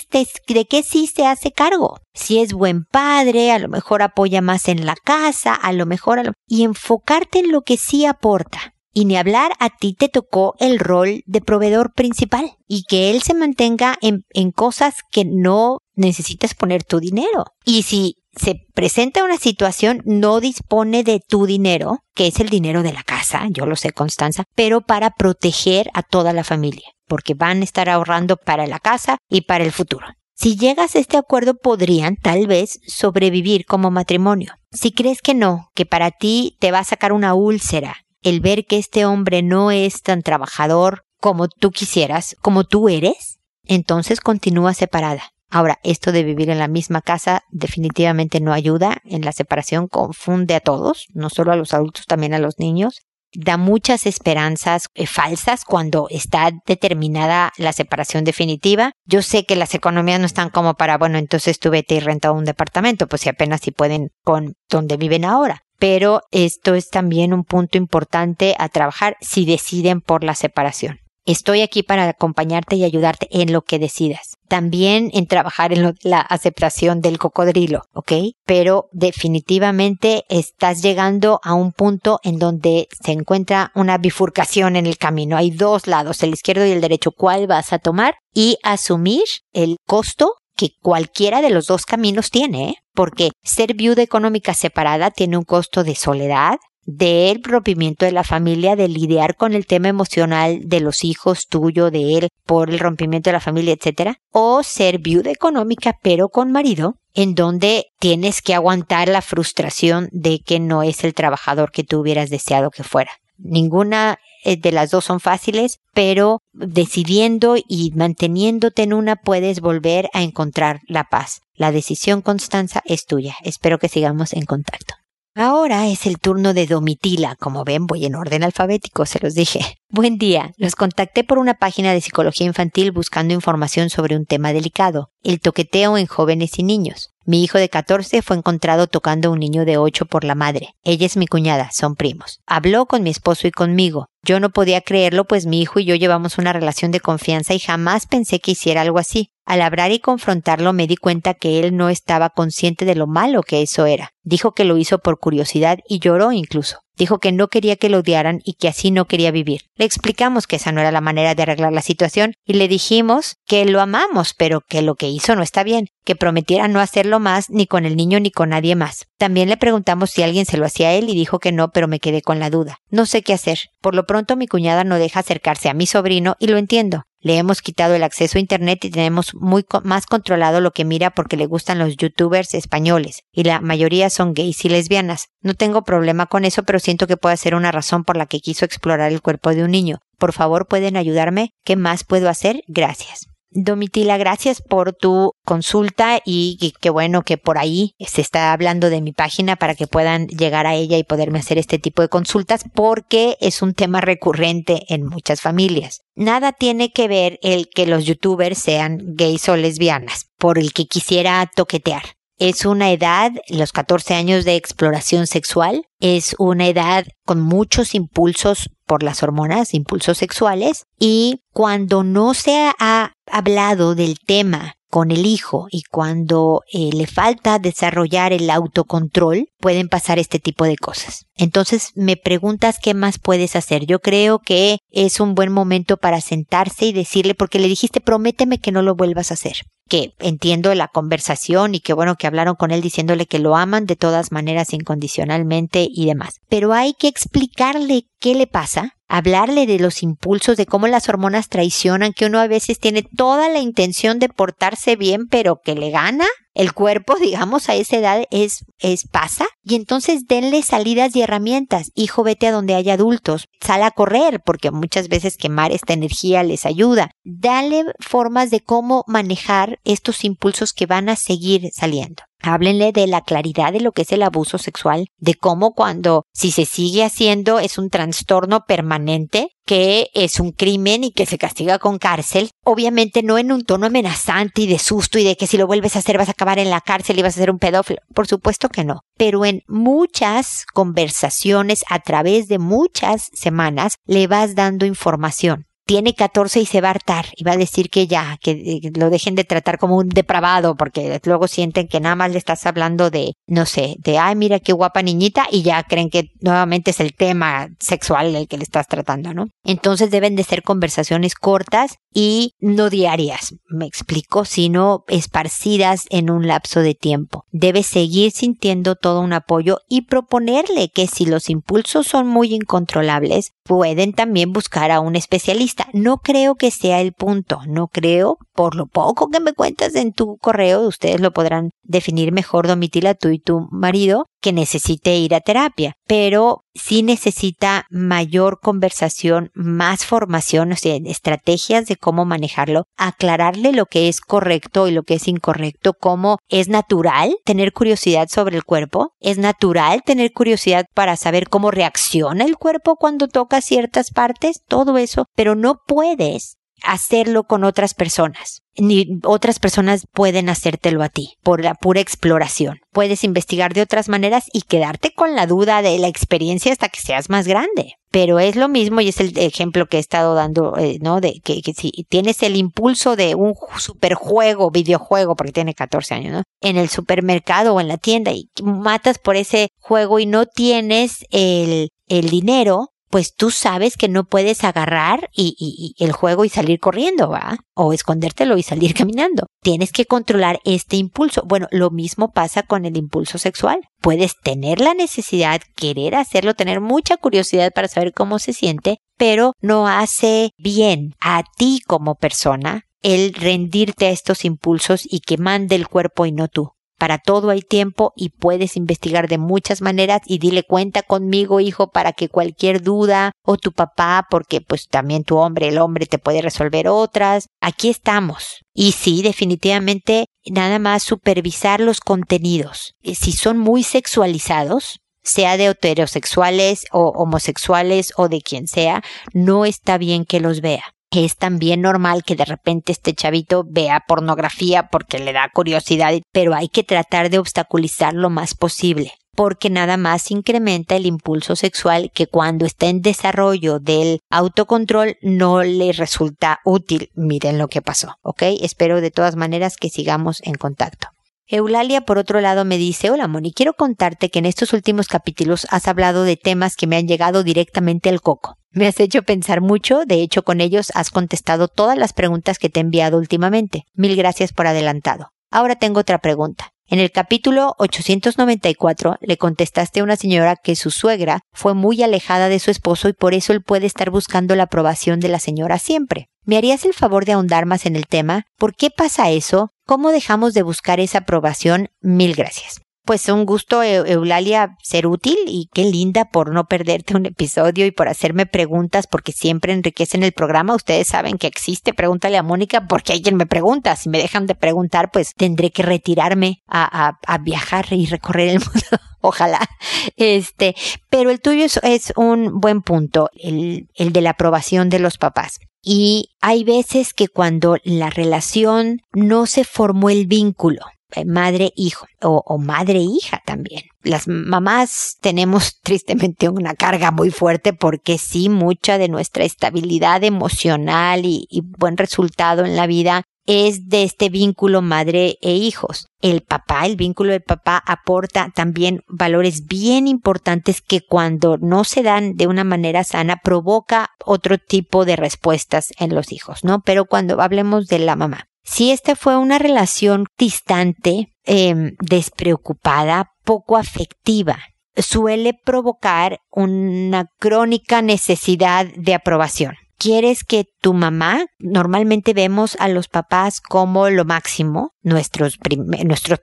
¿De 0.47 0.65
qué 0.65 0.81
sí 0.81 1.07
se 1.07 1.27
hace 1.27 1.51
cargo? 1.51 1.99
Si 2.13 2.39
es 2.39 2.53
buen 2.53 2.85
padre, 2.85 3.51
a 3.51 3.59
lo 3.59 3.67
mejor 3.67 4.01
apoya 4.01 4.39
más 4.39 4.69
en 4.69 4.85
la 4.85 4.95
casa, 4.95 5.53
a 5.53 5.73
lo 5.73 5.85
mejor... 5.85 6.33
Y 6.47 6.63
enfocarte 6.63 7.39
en 7.39 7.51
lo 7.51 7.63
que 7.63 7.75
sí 7.75 8.05
aporta. 8.05 8.75
Y 8.93 9.05
ni 9.05 9.15
hablar, 9.15 9.53
a 9.59 9.69
ti 9.69 9.93
te 9.93 10.09
tocó 10.09 10.55
el 10.59 10.77
rol 10.77 11.23
de 11.25 11.41
proveedor 11.41 11.93
principal 11.93 12.57
y 12.67 12.83
que 12.83 13.09
él 13.09 13.21
se 13.21 13.33
mantenga 13.33 13.97
en, 14.01 14.25
en 14.31 14.51
cosas 14.51 14.95
que 15.11 15.23
no 15.23 15.79
necesitas 15.95 16.55
poner 16.55 16.83
tu 16.83 16.99
dinero. 16.99 17.45
Y 17.63 17.83
si 17.83 18.17
se 18.35 18.55
presenta 18.73 19.23
una 19.23 19.37
situación, 19.37 20.01
no 20.05 20.39
dispone 20.39 21.03
de 21.03 21.21
tu 21.25 21.45
dinero, 21.45 21.99
que 22.15 22.27
es 22.27 22.39
el 22.39 22.49
dinero 22.49 22.83
de 22.83 22.93
la 22.93 23.03
casa, 23.03 23.47
yo 23.49 23.65
lo 23.65 23.75
sé, 23.75 23.91
Constanza, 23.91 24.43
pero 24.55 24.81
para 24.81 25.11
proteger 25.11 25.89
a 25.93 26.03
toda 26.03 26.33
la 26.33 26.43
familia, 26.43 26.89
porque 27.07 27.33
van 27.33 27.61
a 27.61 27.65
estar 27.65 27.89
ahorrando 27.89 28.37
para 28.37 28.67
la 28.67 28.79
casa 28.79 29.17
y 29.29 29.41
para 29.41 29.63
el 29.63 29.71
futuro. 29.71 30.07
Si 30.33 30.57
llegas 30.57 30.95
a 30.95 30.99
este 30.99 31.17
acuerdo 31.17 31.55
podrían, 31.55 32.15
tal 32.15 32.47
vez, 32.47 32.79
sobrevivir 32.87 33.65
como 33.65 33.91
matrimonio. 33.91 34.53
Si 34.71 34.91
crees 34.91 35.21
que 35.21 35.35
no, 35.35 35.69
que 35.75 35.85
para 35.85 36.09
ti 36.11 36.57
te 36.59 36.71
va 36.71 36.79
a 36.79 36.83
sacar 36.83 37.11
una 37.13 37.35
úlcera 37.35 37.95
el 38.23 38.39
ver 38.39 38.65
que 38.65 38.77
este 38.77 39.05
hombre 39.05 39.41
no 39.41 39.71
es 39.71 40.01
tan 40.01 40.21
trabajador 40.21 41.03
como 41.19 41.47
tú 41.47 41.71
quisieras, 41.71 42.35
como 42.41 42.63
tú 42.63 42.89
eres, 42.89 43.39
entonces 43.65 44.21
continúa 44.21 44.73
separada. 44.73 45.31
Ahora, 45.49 45.79
esto 45.83 46.11
de 46.11 46.23
vivir 46.23 46.49
en 46.49 46.59
la 46.59 46.69
misma 46.69 47.01
casa 47.01 47.43
definitivamente 47.49 48.39
no 48.39 48.53
ayuda. 48.53 48.97
En 49.03 49.25
la 49.25 49.33
separación 49.33 49.87
confunde 49.87 50.55
a 50.55 50.61
todos, 50.61 51.07
no 51.13 51.29
solo 51.29 51.51
a 51.51 51.57
los 51.57 51.73
adultos, 51.73 52.05
también 52.05 52.33
a 52.33 52.39
los 52.39 52.57
niños. 52.57 53.01
Da 53.33 53.57
muchas 53.57 54.05
esperanzas 54.05 54.87
eh, 54.93 55.07
falsas 55.07 55.65
cuando 55.65 56.07
está 56.09 56.51
determinada 56.65 57.51
la 57.57 57.73
separación 57.73 58.23
definitiva. 58.23 58.93
Yo 59.05 59.21
sé 59.21 59.45
que 59.45 59.55
las 59.57 59.75
economías 59.75 60.19
no 60.19 60.25
están 60.25 60.49
como 60.49 60.75
para, 60.75 60.97
bueno, 60.97 61.17
entonces 61.17 61.59
tú 61.59 61.69
vete 61.69 61.95
y 61.95 61.99
renta 61.99 62.31
un 62.31 62.45
departamento, 62.45 63.07
pues 63.07 63.21
si 63.21 63.29
apenas 63.29 63.61
si 63.61 63.71
pueden 63.71 64.09
con 64.23 64.53
donde 64.69 64.97
viven 64.97 65.25
ahora 65.25 65.63
pero 65.81 66.21
esto 66.29 66.75
es 66.75 66.91
también 66.91 67.33
un 67.33 67.43
punto 67.43 67.79
importante 67.79 68.53
a 68.59 68.69
trabajar 68.69 69.17
si 69.19 69.45
deciden 69.45 69.99
por 69.99 70.23
la 70.23 70.35
separación. 70.35 70.99
Estoy 71.25 71.61
aquí 71.61 71.81
para 71.81 72.07
acompañarte 72.07 72.75
y 72.75 72.83
ayudarte 72.83 73.27
en 73.31 73.51
lo 73.51 73.63
que 73.63 73.79
decidas. 73.79 74.35
También 74.47 75.09
en 75.13 75.25
trabajar 75.25 75.73
en 75.73 75.95
la 76.03 76.19
aceptación 76.19 77.01
del 77.01 77.17
cocodrilo, 77.17 77.81
¿ok? 77.93 78.11
Pero 78.45 78.89
definitivamente 78.91 80.23
estás 80.29 80.83
llegando 80.83 81.39
a 81.43 81.55
un 81.55 81.71
punto 81.71 82.19
en 82.21 82.37
donde 82.37 82.87
se 83.03 83.13
encuentra 83.13 83.71
una 83.73 83.97
bifurcación 83.97 84.75
en 84.75 84.85
el 84.85 84.99
camino. 84.99 85.35
Hay 85.35 85.49
dos 85.49 85.87
lados, 85.87 86.21
el 86.21 86.33
izquierdo 86.33 86.65
y 86.65 86.71
el 86.71 86.81
derecho. 86.81 87.11
¿Cuál 87.11 87.47
vas 87.47 87.73
a 87.73 87.79
tomar? 87.79 88.15
Y 88.35 88.57
asumir 88.61 89.23
el 89.51 89.77
costo 89.87 90.35
que 90.61 90.75
cualquiera 90.79 91.41
de 91.41 91.49
los 91.49 91.65
dos 91.65 91.87
caminos 91.87 92.29
tiene, 92.29 92.69
¿eh? 92.69 92.75
porque 92.93 93.31
ser 93.41 93.73
viuda 93.73 94.03
económica 94.03 94.53
separada 94.53 95.09
tiene 95.09 95.35
un 95.35 95.43
costo 95.43 95.83
de 95.83 95.95
soledad, 95.95 96.59
del 96.83 97.43
rompimiento 97.43 98.05
de 98.05 98.11
la 98.11 98.23
familia, 98.23 98.75
de 98.75 98.87
lidiar 98.87 99.35
con 99.35 99.53
el 99.53 99.65
tema 99.65 99.87
emocional 99.87 100.59
de 100.65 100.79
los 100.79 101.03
hijos 101.03 101.47
tuyo, 101.47 101.89
de 101.89 102.17
él, 102.17 102.27
por 102.45 102.69
el 102.69 102.77
rompimiento 102.77 103.31
de 103.31 103.33
la 103.33 103.39
familia, 103.39 103.73
etcétera, 103.73 104.17
o 104.31 104.61
ser 104.61 104.99
viuda 104.99 105.31
económica 105.31 105.97
pero 106.03 106.29
con 106.29 106.51
marido, 106.51 106.97
en 107.15 107.33
donde 107.33 107.85
tienes 107.99 108.43
que 108.43 108.53
aguantar 108.53 109.07
la 109.07 109.23
frustración 109.23 110.09
de 110.11 110.41
que 110.45 110.59
no 110.59 110.83
es 110.83 111.03
el 111.03 111.15
trabajador 111.15 111.71
que 111.71 111.83
tú 111.83 112.01
hubieras 112.01 112.29
deseado 112.29 112.69
que 112.69 112.83
fuera. 112.83 113.11
Ninguna 113.43 114.19
eh, 114.43 114.57
de 114.57 114.71
las 114.71 114.91
dos 114.91 115.05
son 115.05 115.19
fáciles, 115.19 115.79
pero 115.93 116.39
decidiendo 116.53 117.55
y 117.57 117.91
manteniéndote 117.95 118.83
en 118.83 118.93
una 118.93 119.15
puedes 119.15 119.61
volver 119.61 120.09
a 120.13 120.21
encontrar 120.21 120.81
la 120.87 121.05
paz. 121.05 121.41
La 121.53 121.71
decisión, 121.71 122.21
Constanza, 122.21 122.81
es 122.85 123.05
tuya. 123.05 123.35
Espero 123.43 123.77
que 123.77 123.89
sigamos 123.89 124.33
en 124.33 124.45
contacto. 124.45 124.95
Ahora 125.33 125.87
es 125.87 126.05
el 126.07 126.19
turno 126.19 126.53
de 126.53 126.67
Domitila. 126.67 127.37
Como 127.37 127.63
ven, 127.63 127.87
voy 127.87 128.05
en 128.05 128.15
orden 128.15 128.43
alfabético, 128.43 129.05
se 129.05 129.19
los 129.19 129.33
dije. 129.33 129.77
Buen 129.89 130.17
día. 130.17 130.51
Los 130.57 130.75
contacté 130.75 131.23
por 131.23 131.37
una 131.37 131.53
página 131.53 131.93
de 131.93 132.01
psicología 132.01 132.47
infantil 132.47 132.91
buscando 132.91 133.33
información 133.33 133.89
sobre 133.89 134.17
un 134.17 134.25
tema 134.25 134.51
delicado, 134.51 135.09
el 135.23 135.39
toqueteo 135.39 135.97
en 135.97 136.07
jóvenes 136.07 136.59
y 136.59 136.63
niños. 136.63 137.10
Mi 137.23 137.43
hijo 137.43 137.59
de 137.59 137.69
14 137.69 138.23
fue 138.23 138.35
encontrado 138.35 138.87
tocando 138.87 139.29
a 139.29 139.31
un 139.31 139.39
niño 139.39 139.63
de 139.63 139.77
8 139.77 140.05
por 140.07 140.23
la 140.23 140.33
madre. 140.33 140.75
Ella 140.83 141.05
es 141.05 141.17
mi 141.17 141.27
cuñada, 141.27 141.69
son 141.71 141.95
primos. 141.95 142.39
Habló 142.47 142.87
con 142.87 143.03
mi 143.03 143.11
esposo 143.11 143.47
y 143.47 143.51
conmigo. 143.51 144.07
Yo 144.23 144.39
no 144.39 144.49
podía 144.49 144.81
creerlo, 144.81 145.25
pues 145.25 145.45
mi 145.45 145.61
hijo 145.61 145.79
y 145.79 145.85
yo 145.85 145.95
llevamos 145.95 146.39
una 146.39 146.51
relación 146.51 146.91
de 146.91 146.99
confianza 146.99 147.53
y 147.53 147.59
jamás 147.59 148.07
pensé 148.07 148.39
que 148.39 148.51
hiciera 148.51 148.81
algo 148.81 148.97
así. 148.97 149.31
Al 149.45 149.61
hablar 149.61 149.91
y 149.91 149.99
confrontarlo 149.99 150.73
me 150.73 150.87
di 150.87 150.95
cuenta 150.95 151.35
que 151.35 151.59
él 151.59 151.75
no 151.75 151.89
estaba 151.89 152.29
consciente 152.29 152.85
de 152.85 152.95
lo 152.95 153.05
malo 153.05 153.43
que 153.43 153.61
eso 153.61 153.85
era. 153.85 154.11
Dijo 154.23 154.53
que 154.53 154.63
lo 154.63 154.77
hizo 154.77 154.99
por 154.99 155.19
curiosidad 155.19 155.79
y 155.87 155.99
lloró 155.99 156.31
incluso. 156.31 156.79
Dijo 157.01 157.17
que 157.17 157.31
no 157.31 157.47
quería 157.47 157.77
que 157.77 157.89
lo 157.89 157.97
odiaran 157.97 158.41
y 158.45 158.53
que 158.53 158.67
así 158.67 158.91
no 158.91 159.05
quería 159.05 159.31
vivir. 159.31 159.61
Le 159.73 159.85
explicamos 159.85 160.45
que 160.45 160.57
esa 160.57 160.71
no 160.71 160.81
era 160.81 160.91
la 160.91 161.01
manera 161.01 161.33
de 161.33 161.41
arreglar 161.41 161.73
la 161.73 161.81
situación 161.81 162.35
y 162.45 162.53
le 162.53 162.67
dijimos 162.67 163.37
que 163.47 163.65
lo 163.65 163.81
amamos, 163.81 164.35
pero 164.35 164.61
que 164.61 164.83
lo 164.83 164.93
que 164.93 165.09
hizo 165.09 165.35
no 165.35 165.41
está 165.41 165.63
bien, 165.63 165.87
que 166.05 166.15
prometiera 166.15 166.67
no 166.67 166.79
hacerlo 166.79 167.19
más 167.19 167.49
ni 167.49 167.65
con 167.65 167.87
el 167.87 167.95
niño 167.95 168.19
ni 168.19 168.29
con 168.29 168.49
nadie 168.49 168.75
más. 168.75 169.07
También 169.17 169.49
le 169.49 169.57
preguntamos 169.57 170.11
si 170.11 170.21
alguien 170.21 170.45
se 170.45 170.57
lo 170.57 170.65
hacía 170.67 170.89
a 170.89 170.93
él 170.93 171.09
y 171.09 171.15
dijo 171.15 171.39
que 171.39 171.51
no, 171.51 171.71
pero 171.71 171.87
me 171.87 171.99
quedé 171.99 172.21
con 172.21 172.39
la 172.39 172.51
duda. 172.51 172.77
No 172.91 173.07
sé 173.07 173.23
qué 173.23 173.33
hacer. 173.33 173.57
Por 173.81 173.95
lo 173.95 174.05
pronto 174.05 174.35
mi 174.35 174.45
cuñada 174.45 174.83
no 174.83 174.99
deja 174.99 175.21
acercarse 175.21 175.69
a 175.69 175.73
mi 175.73 175.87
sobrino 175.87 176.35
y 176.37 176.45
lo 176.49 176.59
entiendo. 176.59 177.05
Le 177.21 177.37
hemos 177.37 177.61
quitado 177.61 177.95
el 177.95 178.03
acceso 178.03 178.37
a 178.37 178.41
Internet 178.41 178.83
y 178.83 178.89
tenemos 178.89 179.33
muy 179.35 179.65
más 179.83 180.05
controlado 180.05 180.59
lo 180.59 180.71
que 180.71 180.85
mira 180.85 181.11
porque 181.11 181.37
le 181.37 181.45
gustan 181.45 181.79
los 181.79 181.95
youtubers 181.95 182.53
españoles 182.53 183.23
y 183.31 183.43
la 183.43 183.61
mayoría 183.61 184.09
son 184.09 184.33
gays 184.33 184.65
y 184.65 184.69
lesbianas. 184.69 185.27
No 185.41 185.53
tengo 185.53 185.83
problema 185.83 186.25
con 186.25 186.45
eso, 186.45 186.63
pero 186.63 186.79
siento 186.79 187.07
que 187.07 187.17
puede 187.17 187.37
ser 187.37 187.55
una 187.55 187.71
razón 187.71 188.03
por 188.03 188.17
la 188.17 188.25
que 188.25 188.39
quiso 188.39 188.65
explorar 188.65 189.11
el 189.11 189.21
cuerpo 189.21 189.51
de 189.51 189.63
un 189.63 189.71
niño. 189.71 189.99
Por 190.17 190.33
favor, 190.33 190.67
pueden 190.67 190.97
ayudarme. 190.97 191.53
¿Qué 191.63 191.75
más 191.75 192.03
puedo 192.03 192.29
hacer? 192.29 192.63
Gracias. 192.67 193.30
Domitila, 193.53 194.17
gracias 194.17 194.61
por 194.61 194.93
tu 194.93 195.33
consulta 195.43 196.21
y, 196.25 196.73
qué 196.79 196.89
bueno 196.89 197.23
que 197.23 197.37
por 197.37 197.57
ahí 197.57 197.95
se 197.99 198.21
está 198.21 198.53
hablando 198.53 198.89
de 198.89 199.01
mi 199.01 199.11
página 199.11 199.57
para 199.57 199.75
que 199.75 199.87
puedan 199.87 200.27
llegar 200.27 200.67
a 200.67 200.75
ella 200.75 200.97
y 200.97 201.03
poderme 201.03 201.39
hacer 201.39 201.57
este 201.57 201.77
tipo 201.77 202.01
de 202.01 202.07
consultas 202.07 202.63
porque 202.73 203.37
es 203.41 203.61
un 203.61 203.73
tema 203.73 203.99
recurrente 203.99 204.83
en 204.87 205.05
muchas 205.05 205.41
familias. 205.41 206.01
Nada 206.15 206.53
tiene 206.53 206.93
que 206.93 207.09
ver 207.09 207.39
el 207.43 207.67
que 207.67 207.85
los 207.87 208.05
youtubers 208.05 208.57
sean 208.57 208.99
gays 209.15 209.49
o 209.49 209.57
lesbianas 209.57 210.27
por 210.37 210.57
el 210.57 210.71
que 210.71 210.85
quisiera 210.85 211.49
toquetear. 211.53 212.03
Es 212.37 212.65
una 212.65 212.91
edad, 212.91 213.31
los 213.49 213.71
14 213.71 214.15
años 214.15 214.45
de 214.45 214.55
exploración 214.55 215.27
sexual, 215.27 215.85
es 215.99 216.35
una 216.39 216.67
edad 216.67 217.05
con 217.23 217.39
muchos 217.39 217.93
impulsos 217.93 218.69
por 218.91 219.03
las 219.03 219.23
hormonas, 219.23 219.73
impulsos 219.73 220.17
sexuales, 220.17 220.85
y 220.99 221.43
cuando 221.53 222.03
no 222.03 222.33
se 222.33 222.73
ha 222.77 223.13
hablado 223.25 223.95
del 223.95 224.19
tema 224.19 224.75
con 224.91 225.09
el 225.09 225.25
hijo 225.25 225.67
y 225.71 225.83
cuando 225.89 226.61
eh, 226.71 226.91
le 226.93 227.07
falta 227.07 227.57
desarrollar 227.57 228.33
el 228.33 228.49
autocontrol, 228.49 229.47
pueden 229.59 229.87
pasar 229.89 230.19
este 230.19 230.37
tipo 230.37 230.65
de 230.65 230.75
cosas. 230.75 231.25
Entonces 231.35 231.93
me 231.95 232.17
preguntas 232.17 232.77
qué 232.79 232.93
más 232.93 233.17
puedes 233.17 233.55
hacer. 233.55 233.85
Yo 233.85 233.99
creo 233.99 234.39
que 234.39 234.79
es 234.91 235.19
un 235.19 235.33
buen 235.33 235.51
momento 235.51 235.97
para 235.97 236.21
sentarse 236.21 236.85
y 236.85 236.93
decirle, 236.93 237.33
porque 237.33 237.57
le 237.57 237.69
dijiste, 237.69 238.01
prométeme 238.01 238.59
que 238.59 238.71
no 238.71 238.81
lo 238.83 238.93
vuelvas 238.93 239.31
a 239.31 239.35
hacer 239.35 239.55
que 239.91 240.13
entiendo 240.19 240.73
la 240.73 240.87
conversación 240.87 241.75
y 241.75 241.81
que 241.81 241.91
bueno 241.91 242.15
que 242.15 242.25
hablaron 242.25 242.55
con 242.55 242.71
él 242.71 242.79
diciéndole 242.79 243.25
que 243.25 243.39
lo 243.39 243.57
aman 243.57 243.85
de 243.85 243.97
todas 243.97 244.31
maneras 244.31 244.71
incondicionalmente 244.71 245.85
y 245.89 246.05
demás. 246.05 246.35
Pero 246.47 246.71
hay 246.71 246.93
que 246.93 247.09
explicarle 247.09 248.05
qué 248.17 248.33
le 248.33 248.47
pasa, 248.47 248.93
hablarle 249.11 249.67
de 249.67 249.77
los 249.77 250.03
impulsos, 250.03 250.55
de 250.55 250.65
cómo 250.65 250.87
las 250.87 251.09
hormonas 251.09 251.49
traicionan, 251.49 252.13
que 252.13 252.27
uno 252.27 252.39
a 252.39 252.47
veces 252.47 252.79
tiene 252.79 253.03
toda 253.03 253.49
la 253.49 253.59
intención 253.59 254.19
de 254.19 254.29
portarse 254.29 254.95
bien, 254.95 255.27
pero 255.27 255.59
que 255.61 255.75
le 255.75 255.91
gana. 255.91 256.25
El 256.53 256.71
cuerpo, 256.71 257.15
digamos, 257.21 257.67
a 257.67 257.75
esa 257.75 257.97
edad 257.97 258.23
es, 258.31 258.63
es 258.81 259.07
pasa. 259.07 259.45
Y 259.63 259.75
entonces 259.75 260.27
denle 260.27 260.61
salidas 260.63 261.15
y 261.15 261.21
herramientas. 261.21 261.91
Hijo, 261.95 262.23
vete 262.23 262.47
a 262.47 262.51
donde 262.51 262.75
haya 262.75 262.93
adultos. 262.93 263.47
Sal 263.59 263.83
a 263.83 263.91
correr, 263.91 264.41
porque 264.43 264.71
muchas 264.71 265.07
veces 265.07 265.37
quemar 265.37 265.71
esta 265.71 265.93
energía 265.93 266.43
les 266.43 266.65
ayuda. 266.65 267.11
Dale 267.23 267.85
formas 267.99 268.49
de 268.49 268.61
cómo 268.61 269.03
manejar 269.07 269.79
estos 269.83 270.23
impulsos 270.23 270.73
que 270.73 270.85
van 270.85 271.09
a 271.09 271.15
seguir 271.15 271.69
saliendo. 271.73 272.23
Háblenle 272.43 272.91
de 272.91 273.07
la 273.07 273.21
claridad 273.21 273.71
de 273.71 273.81
lo 273.81 273.91
que 273.91 274.01
es 274.01 274.11
el 274.11 274.23
abuso 274.23 274.57
sexual, 274.57 275.07
de 275.17 275.35
cómo 275.35 275.73
cuando 275.73 276.25
si 276.33 276.51
se 276.51 276.65
sigue 276.65 277.03
haciendo 277.03 277.59
es 277.59 277.77
un 277.77 277.89
trastorno 277.89 278.65
permanente, 278.65 279.49
que 279.65 280.09
es 280.13 280.39
un 280.39 280.51
crimen 280.51 281.03
y 281.03 281.11
que 281.11 281.27
se 281.27 281.37
castiga 281.37 281.77
con 281.77 281.99
cárcel, 281.99 282.49
obviamente 282.63 283.21
no 283.21 283.37
en 283.37 283.51
un 283.51 283.63
tono 283.63 283.85
amenazante 283.85 284.63
y 284.63 284.67
de 284.67 284.79
susto 284.79 285.19
y 285.19 285.23
de 285.23 285.37
que 285.37 285.45
si 285.45 285.57
lo 285.57 285.67
vuelves 285.67 285.95
a 285.95 285.99
hacer 285.99 286.17
vas 286.17 286.29
a 286.29 286.31
acabar 286.31 286.57
en 286.57 286.71
la 286.71 286.81
cárcel 286.81 287.19
y 287.19 287.21
vas 287.21 287.35
a 287.35 287.39
ser 287.39 287.51
un 287.51 287.59
pedófilo. 287.59 288.01
Por 288.13 288.27
supuesto 288.27 288.69
que 288.71 288.83
no. 288.83 289.01
Pero 289.17 289.45
en 289.45 289.63
muchas 289.67 290.65
conversaciones 290.73 291.83
a 291.89 291.99
través 291.99 292.47
de 292.47 292.59
muchas 292.59 293.29
semanas 293.33 293.95
le 294.05 294.27
vas 294.27 294.55
dando 294.55 294.85
información 294.85 295.67
tiene 295.91 296.15
14 296.15 296.61
y 296.61 296.65
se 296.65 296.79
va 296.79 296.87
a 296.87 296.91
hartar 296.91 297.25
y 297.35 297.43
va 297.43 297.51
a 297.51 297.57
decir 297.57 297.89
que 297.89 298.07
ya, 298.07 298.39
que 298.41 298.51
eh, 298.51 298.91
lo 298.95 299.09
dejen 299.09 299.35
de 299.35 299.43
tratar 299.43 299.77
como 299.77 299.97
un 299.97 300.07
depravado 300.07 300.77
porque 300.77 301.19
luego 301.25 301.49
sienten 301.49 301.89
que 301.89 301.99
nada 301.99 302.15
más 302.15 302.31
le 302.31 302.37
estás 302.37 302.65
hablando 302.65 303.09
de, 303.09 303.33
no 303.45 303.65
sé, 303.65 303.97
de, 303.99 304.17
ay, 304.17 304.37
mira 304.37 304.61
qué 304.61 304.71
guapa 304.71 305.01
niñita 305.01 305.47
y 305.51 305.63
ya 305.63 305.83
creen 305.83 306.09
que 306.09 306.31
nuevamente 306.39 306.91
es 306.91 307.01
el 307.01 307.13
tema 307.13 307.67
sexual 307.77 308.33
el 308.33 308.47
que 308.47 308.55
le 308.55 308.63
estás 308.63 308.87
tratando, 308.87 309.33
¿no? 309.33 309.47
Entonces 309.65 310.11
deben 310.11 310.37
de 310.37 310.45
ser 310.45 310.63
conversaciones 310.63 311.35
cortas 311.35 311.97
y 312.13 312.53
no 312.61 312.89
diarias, 312.89 313.55
me 313.67 313.85
explico, 313.85 314.45
sino 314.45 315.03
esparcidas 315.09 316.05
en 316.09 316.29
un 316.29 316.47
lapso 316.47 316.81
de 316.81 316.95
tiempo. 316.95 317.45
Debe 317.51 317.83
seguir 317.83 318.31
sintiendo 318.31 318.95
todo 318.95 319.19
un 319.19 319.33
apoyo 319.33 319.79
y 319.89 320.03
proponerle 320.03 320.89
que 320.89 321.07
si 321.07 321.25
los 321.25 321.49
impulsos 321.49 322.07
son 322.07 322.27
muy 322.27 322.53
incontrolables, 322.53 323.51
pueden 323.63 324.13
también 324.13 324.51
buscar 324.51 324.91
a 324.91 324.99
un 324.99 325.15
especialista. 325.15 325.80
No 325.93 326.17
creo 326.17 326.55
que 326.55 326.71
sea 326.71 327.01
el 327.01 327.13
punto, 327.13 327.61
no 327.67 327.87
creo, 327.87 328.37
por 328.53 328.75
lo 328.75 328.85
poco 328.85 329.29
que 329.29 329.39
me 329.39 329.53
cuentas 329.53 329.95
en 329.95 330.13
tu 330.13 330.37
correo, 330.37 330.81
ustedes 330.81 331.21
lo 331.21 331.31
podrán 331.31 331.71
definir 331.83 332.31
mejor, 332.31 332.67
Domitila, 332.67 333.13
tú 333.13 333.29
y 333.29 333.39
tu 333.39 333.67
marido, 333.71 334.27
que 334.41 334.53
necesite 334.53 335.15
ir 335.15 335.35
a 335.35 335.41
terapia, 335.41 335.93
pero 336.07 336.63
sí 336.73 337.03
necesita 337.03 337.85
mayor 337.89 338.59
conversación, 338.59 339.51
más 339.53 340.05
formación, 340.05 340.71
o 340.71 340.75
sea, 340.75 340.97
estrategias 341.05 341.85
de 341.85 341.95
cómo 341.95 342.25
manejarlo, 342.25 342.85
aclararle 342.97 343.71
lo 343.71 343.85
que 343.85 344.07
es 344.09 344.21
correcto 344.21 344.87
y 344.87 344.91
lo 344.91 345.03
que 345.03 345.15
es 345.15 345.27
incorrecto, 345.27 345.93
cómo 345.93 346.39
es 346.49 346.67
natural 346.67 347.35
tener 347.45 347.73
curiosidad 347.73 348.27
sobre 348.29 348.57
el 348.57 348.63
cuerpo, 348.63 349.13
es 349.19 349.37
natural 349.37 350.01
tener 350.03 350.31
curiosidad 350.33 350.85
para 350.93 351.15
saber 351.15 351.49
cómo 351.49 351.71
reacciona 351.71 352.45
el 352.45 352.57
cuerpo 352.57 352.95
cuando 352.95 353.27
toca 353.27 353.61
ciertas 353.61 354.11
partes, 354.11 354.61
todo 354.67 354.97
eso, 354.97 355.25
pero 355.35 355.55
no 355.55 355.81
puedes 355.85 356.57
hacerlo 356.83 357.43
con 357.43 357.63
otras 357.63 357.93
personas. 357.93 358.61
Ni 358.77 359.19
otras 359.25 359.59
personas 359.59 360.07
pueden 360.13 360.49
hacértelo 360.49 361.03
a 361.03 361.09
ti 361.09 361.33
por 361.43 361.63
la 361.63 361.75
pura 361.75 361.99
exploración. 361.99 362.79
Puedes 362.91 363.23
investigar 363.23 363.73
de 363.73 363.81
otras 363.81 364.07
maneras 364.07 364.45
y 364.53 364.61
quedarte 364.61 365.13
con 365.13 365.35
la 365.35 365.45
duda 365.45 365.81
de 365.81 365.97
la 365.99 366.07
experiencia 366.07 366.71
hasta 366.71 366.87
que 366.87 367.01
seas 367.01 367.29
más 367.29 367.47
grande. 367.47 367.95
Pero 368.11 368.39
es 368.39 368.55
lo 368.55 368.69
mismo 368.69 369.01
y 369.01 369.09
es 369.09 369.19
el 369.19 369.37
ejemplo 369.37 369.87
que 369.87 369.97
he 369.97 369.99
estado 369.99 370.35
dando, 370.35 370.77
eh, 370.77 370.99
¿no? 371.01 371.21
De 371.21 371.41
que, 371.43 371.61
si 371.75 371.91
tienes 372.09 372.43
el 372.43 372.55
impulso 372.55 373.15
de 373.15 373.35
un 373.35 373.55
superjuego, 373.77 374.71
videojuego, 374.71 375.35
porque 375.35 375.53
tiene 375.53 375.73
14 375.73 376.15
años, 376.15 376.33
¿no? 376.33 376.43
En 376.61 376.77
el 376.77 376.89
supermercado 376.89 377.75
o 377.75 377.81
en 377.81 377.87
la 377.87 377.97
tienda 377.97 378.31
y 378.31 378.49
matas 378.63 379.17
por 379.17 379.35
ese 379.35 379.69
juego 379.79 380.19
y 380.19 380.25
no 380.25 380.45
tienes 380.45 381.25
el, 381.29 381.89
el 382.07 382.29
dinero, 382.29 382.89
pues 383.11 383.35
tú 383.35 383.51
sabes 383.51 383.97
que 383.97 384.07
no 384.07 384.23
puedes 384.23 384.63
agarrar 384.63 385.29
y, 385.35 385.95
el 385.99 386.11
juego 386.13 386.45
y 386.45 386.49
salir 386.49 386.79
corriendo, 386.79 387.29
¿va? 387.29 387.57
O 387.75 387.93
escondértelo 387.93 388.57
y 388.57 388.63
salir 388.63 388.93
caminando. 388.95 389.45
Tienes 389.61 389.91
que 389.91 390.05
controlar 390.05 390.59
este 390.63 390.95
impulso. 390.95 391.43
Bueno, 391.45 391.67
lo 391.71 391.91
mismo 391.91 392.31
pasa 392.31 392.63
con 392.63 392.85
el 392.85 392.97
impulso 392.97 393.37
sexual. 393.37 393.81
Puedes 394.01 394.39
tener 394.41 394.79
la 394.79 394.93
necesidad, 394.93 395.61
querer 395.75 396.15
hacerlo, 396.15 396.55
tener 396.55 396.81
mucha 396.81 397.17
curiosidad 397.17 397.71
para 397.73 397.87
saber 397.87 398.13
cómo 398.13 398.39
se 398.39 398.53
siente, 398.53 398.97
pero 399.17 399.53
no 399.61 399.87
hace 399.87 400.51
bien 400.57 401.13
a 401.19 401.43
ti 401.57 401.81
como 401.85 402.15
persona 402.15 402.85
el 403.03 403.33
rendirte 403.33 404.07
a 404.07 404.11
estos 404.11 404.45
impulsos 404.45 405.01
y 405.03 405.19
que 405.19 405.37
mande 405.37 405.75
el 405.75 405.87
cuerpo 405.87 406.25
y 406.25 406.31
no 406.31 406.47
tú. 406.47 406.71
Para 407.01 407.17
todo 407.17 407.49
hay 407.49 407.61
tiempo 407.63 408.13
y 408.15 408.29
puedes 408.29 408.77
investigar 408.77 409.27
de 409.27 409.39
muchas 409.39 409.81
maneras 409.81 410.21
y 410.27 410.37
dile 410.37 410.61
cuenta 410.61 411.01
conmigo, 411.01 411.59
hijo, 411.59 411.89
para 411.89 412.13
que 412.13 412.29
cualquier 412.29 412.83
duda 412.83 413.31
o 413.43 413.57
tu 413.57 413.71
papá, 413.71 414.27
porque 414.29 414.61
pues 414.61 414.87
también 414.87 415.23
tu 415.23 415.37
hombre, 415.37 415.69
el 415.69 415.79
hombre 415.79 416.05
te 416.05 416.19
puede 416.19 416.43
resolver 416.43 416.87
otras. 416.87 417.47
Aquí 417.59 417.89
estamos. 417.89 418.59
Y 418.75 418.91
sí, 418.91 419.23
definitivamente, 419.23 420.27
nada 420.45 420.77
más 420.77 421.01
supervisar 421.01 421.79
los 421.79 422.01
contenidos. 422.01 422.93
Eh, 423.01 423.15
si 423.15 423.31
son 423.31 423.57
muy 423.57 423.81
sexualizados, 423.81 424.99
sea 425.23 425.57
de 425.57 425.69
heterosexuales 425.69 426.85
o 426.91 427.13
homosexuales 427.15 428.13
o 428.15 428.29
de 428.29 428.41
quien 428.41 428.67
sea, 428.67 429.01
no 429.33 429.65
está 429.65 429.97
bien 429.97 430.23
que 430.23 430.39
los 430.39 430.61
vea 430.61 430.83
es 431.11 431.37
también 431.37 431.81
normal 431.81 432.23
que 432.23 432.35
de 432.35 432.45
repente 432.45 432.91
este 432.91 433.13
chavito 433.13 433.63
vea 433.67 434.03
pornografía 434.07 434.87
porque 434.87 435.19
le 435.19 435.33
da 435.33 435.49
curiosidad, 435.53 436.13
pero 436.31 436.55
hay 436.55 436.69
que 436.69 436.83
tratar 436.83 437.29
de 437.29 437.39
obstaculizar 437.39 438.13
lo 438.13 438.29
más 438.29 438.55
posible 438.55 439.13
porque 439.35 439.69
nada 439.69 439.97
más 439.97 440.29
incrementa 440.31 440.95
el 440.95 441.05
impulso 441.05 441.55
sexual 441.55 442.11
que 442.13 442.27
cuando 442.27 442.65
está 442.65 442.87
en 442.87 443.01
desarrollo 443.01 443.79
del 443.79 444.19
autocontrol 444.29 445.17
no 445.21 445.63
le 445.63 445.93
resulta 445.93 446.59
útil. 446.65 447.09
Miren 447.15 447.57
lo 447.57 447.67
que 447.67 447.81
pasó, 447.81 448.15
¿ok? 448.21 448.43
Espero 448.61 449.01
de 449.01 449.11
todas 449.11 449.35
maneras 449.35 449.77
que 449.77 449.89
sigamos 449.89 450.41
en 450.43 450.55
contacto. 450.55 451.07
Eulalia, 451.47 452.01
por 452.01 452.17
otro 452.17 452.39
lado, 452.39 452.63
me 452.63 452.77
dice, 452.77 453.09
hola 453.09 453.27
Moni, 453.27 453.51
quiero 453.51 453.73
contarte 453.73 454.29
que 454.29 454.39
en 454.39 454.45
estos 454.45 454.73
últimos 454.73 455.07
capítulos 455.07 455.67
has 455.69 455.87
hablado 455.87 456.23
de 456.23 456.37
temas 456.37 456.75
que 456.75 456.87
me 456.87 456.95
han 456.95 457.07
llegado 457.07 457.43
directamente 457.43 458.09
al 458.09 458.21
coco. 458.21 458.57
Me 458.73 458.87
has 458.87 459.01
hecho 459.01 459.23
pensar 459.23 459.59
mucho, 459.59 460.05
de 460.05 460.21
hecho 460.21 460.43
con 460.43 460.61
ellos 460.61 460.93
has 460.95 461.09
contestado 461.09 461.67
todas 461.67 461.97
las 461.97 462.13
preguntas 462.13 462.57
que 462.57 462.69
te 462.69 462.79
he 462.79 462.81
enviado 462.81 463.17
últimamente. 463.17 463.83
Mil 463.93 464.15
gracias 464.15 464.53
por 464.53 464.65
adelantado. 464.65 465.31
Ahora 465.51 465.75
tengo 465.75 465.99
otra 465.99 466.19
pregunta. 466.19 466.71
En 466.87 466.99
el 466.99 467.11
capítulo 467.11 467.75
894 467.79 469.17
le 469.19 469.37
contestaste 469.37 469.99
a 469.99 470.03
una 470.03 470.15
señora 470.15 470.55
que 470.55 470.77
su 470.77 470.89
suegra 470.89 471.41
fue 471.53 471.73
muy 471.73 472.01
alejada 472.01 472.47
de 472.47 472.59
su 472.59 472.71
esposo 472.71 473.09
y 473.09 473.13
por 473.13 473.33
eso 473.33 473.51
él 473.51 473.61
puede 473.61 473.87
estar 473.87 474.09
buscando 474.09 474.55
la 474.55 474.63
aprobación 474.63 475.19
de 475.19 475.27
la 475.27 475.39
señora 475.39 475.77
siempre. 475.77 476.27
¿Me 476.45 476.57
harías 476.57 476.85
el 476.85 476.93
favor 476.93 477.25
de 477.25 477.33
ahondar 477.33 477.65
más 477.65 477.85
en 477.85 477.97
el 477.97 478.07
tema? 478.07 478.45
¿Por 478.57 478.73
qué 478.75 478.89
pasa 478.89 479.31
eso? 479.31 479.69
¿Cómo 479.85 480.11
dejamos 480.11 480.53
de 480.53 480.63
buscar 480.63 481.01
esa 481.01 481.19
aprobación? 481.19 481.89
Mil 482.01 482.35
gracias. 482.35 482.81
Pues 483.03 483.27
un 483.29 483.45
gusto, 483.45 483.81
Eulalia, 483.81 484.77
ser 484.83 485.07
útil 485.07 485.37
y 485.47 485.69
qué 485.73 485.85
linda 485.85 486.25
por 486.25 486.53
no 486.53 486.65
perderte 486.65 487.15
un 487.15 487.25
episodio 487.25 487.87
y 487.87 487.91
por 487.91 488.07
hacerme 488.07 488.45
preguntas 488.45 489.07
porque 489.07 489.31
siempre 489.31 489.73
enriquecen 489.73 490.21
el 490.21 490.33
programa. 490.33 490.75
Ustedes 490.75 491.07
saben 491.07 491.39
que 491.39 491.47
existe, 491.47 491.93
pregúntale 491.93 492.37
a 492.37 492.43
Mónica 492.43 492.85
porque 492.87 493.13
alguien 493.13 493.37
me 493.37 493.47
pregunta. 493.47 493.95
Si 493.95 494.07
me 494.07 494.19
dejan 494.19 494.45
de 494.45 494.53
preguntar, 494.53 495.09
pues 495.11 495.33
tendré 495.35 495.71
que 495.71 495.81
retirarme 495.81 496.61
a, 496.67 497.17
viajar 497.41 497.87
y 497.89 498.05
recorrer 498.05 498.49
el 498.49 498.59
mundo. 498.65 499.03
Ojalá. 499.21 499.67
Este, 500.15 500.75
pero 501.09 501.31
el 501.31 501.41
tuyo 501.41 501.65
es, 501.65 501.79
es 501.83 502.13
un 502.15 502.59
buen 502.59 502.83
punto, 502.83 503.29
el, 503.33 503.87
el 503.95 504.13
de 504.13 504.21
la 504.21 504.31
aprobación 504.31 504.89
de 504.89 504.99
los 504.99 505.17
papás. 505.17 505.59
Y 505.81 506.29
hay 506.39 506.63
veces 506.63 507.13
que 507.13 507.27
cuando 507.27 507.77
la 507.83 508.11
relación 508.11 509.01
no 509.13 509.47
se 509.47 509.63
formó 509.63 510.11
el 510.11 510.27
vínculo, 510.27 510.81
madre-hijo 511.25 512.05
o, 512.21 512.57
madre-hija 512.57 513.41
también. 513.45 513.83
Las 514.03 514.27
mamás 514.27 515.17
tenemos 515.21 515.79
tristemente 515.83 516.49
una 516.49 516.73
carga 516.73 517.11
muy 517.11 517.31
fuerte 517.31 517.73
porque 517.73 518.17
sí, 518.17 518.49
mucha 518.49 518.97
de 518.97 519.09
nuestra 519.09 519.43
estabilidad 519.43 520.23
emocional 520.23 521.21
y, 521.25 521.47
buen 521.77 521.97
resultado 521.97 522.65
en 522.65 522.75
la 522.75 522.87
vida 522.87 523.23
es 523.45 523.89
de 523.89 524.03
este 524.03 524.29
vínculo 524.29 524.81
madre 524.81 525.37
e 525.41 525.53
hijos. 525.53 526.07
El 526.21 526.41
papá, 526.41 526.85
el 526.85 526.95
vínculo 526.95 527.31
del 527.31 527.41
papá 527.41 527.81
aporta 527.85 528.51
también 528.53 529.01
valores 529.07 529.65
bien 529.65 530.07
importantes 530.07 530.81
que 530.81 531.01
cuando 531.01 531.57
no 531.57 531.83
se 531.83 532.03
dan 532.03 532.35
de 532.35 532.47
una 532.47 532.63
manera 532.63 533.03
sana 533.03 533.37
provoca 533.43 534.11
otro 534.23 534.57
tipo 534.59 535.05
de 535.05 535.15
respuestas 535.15 535.91
en 535.97 536.13
los 536.13 536.31
hijos, 536.31 536.63
¿no? 536.63 536.81
Pero 536.81 537.05
cuando 537.05 537.41
hablemos 537.41 537.87
de 537.87 537.99
la 537.99 538.15
mamá. 538.15 538.50
Si 538.63 538.91
esta 538.91 539.15
fue 539.15 539.37
una 539.37 539.57
relación 539.57 540.25
distante, 540.37 541.33
em, 541.43 541.95
despreocupada, 541.99 543.31
poco 543.43 543.77
afectiva, 543.77 544.59
suele 544.95 545.53
provocar 545.53 546.39
una 546.51 547.27
crónica 547.39 548.01
necesidad 548.01 548.85
de 548.95 549.13
aprobación. 549.13 549.75
Quieres 549.97 550.43
que 550.43 550.65
tu 550.81 550.95
mamá, 550.95 551.45
normalmente 551.59 552.33
vemos 552.33 552.75
a 552.79 552.87
los 552.87 553.07
papás 553.07 553.61
como 553.61 554.09
lo 554.09 554.25
máximo, 554.25 554.93
nuestro 555.03 555.47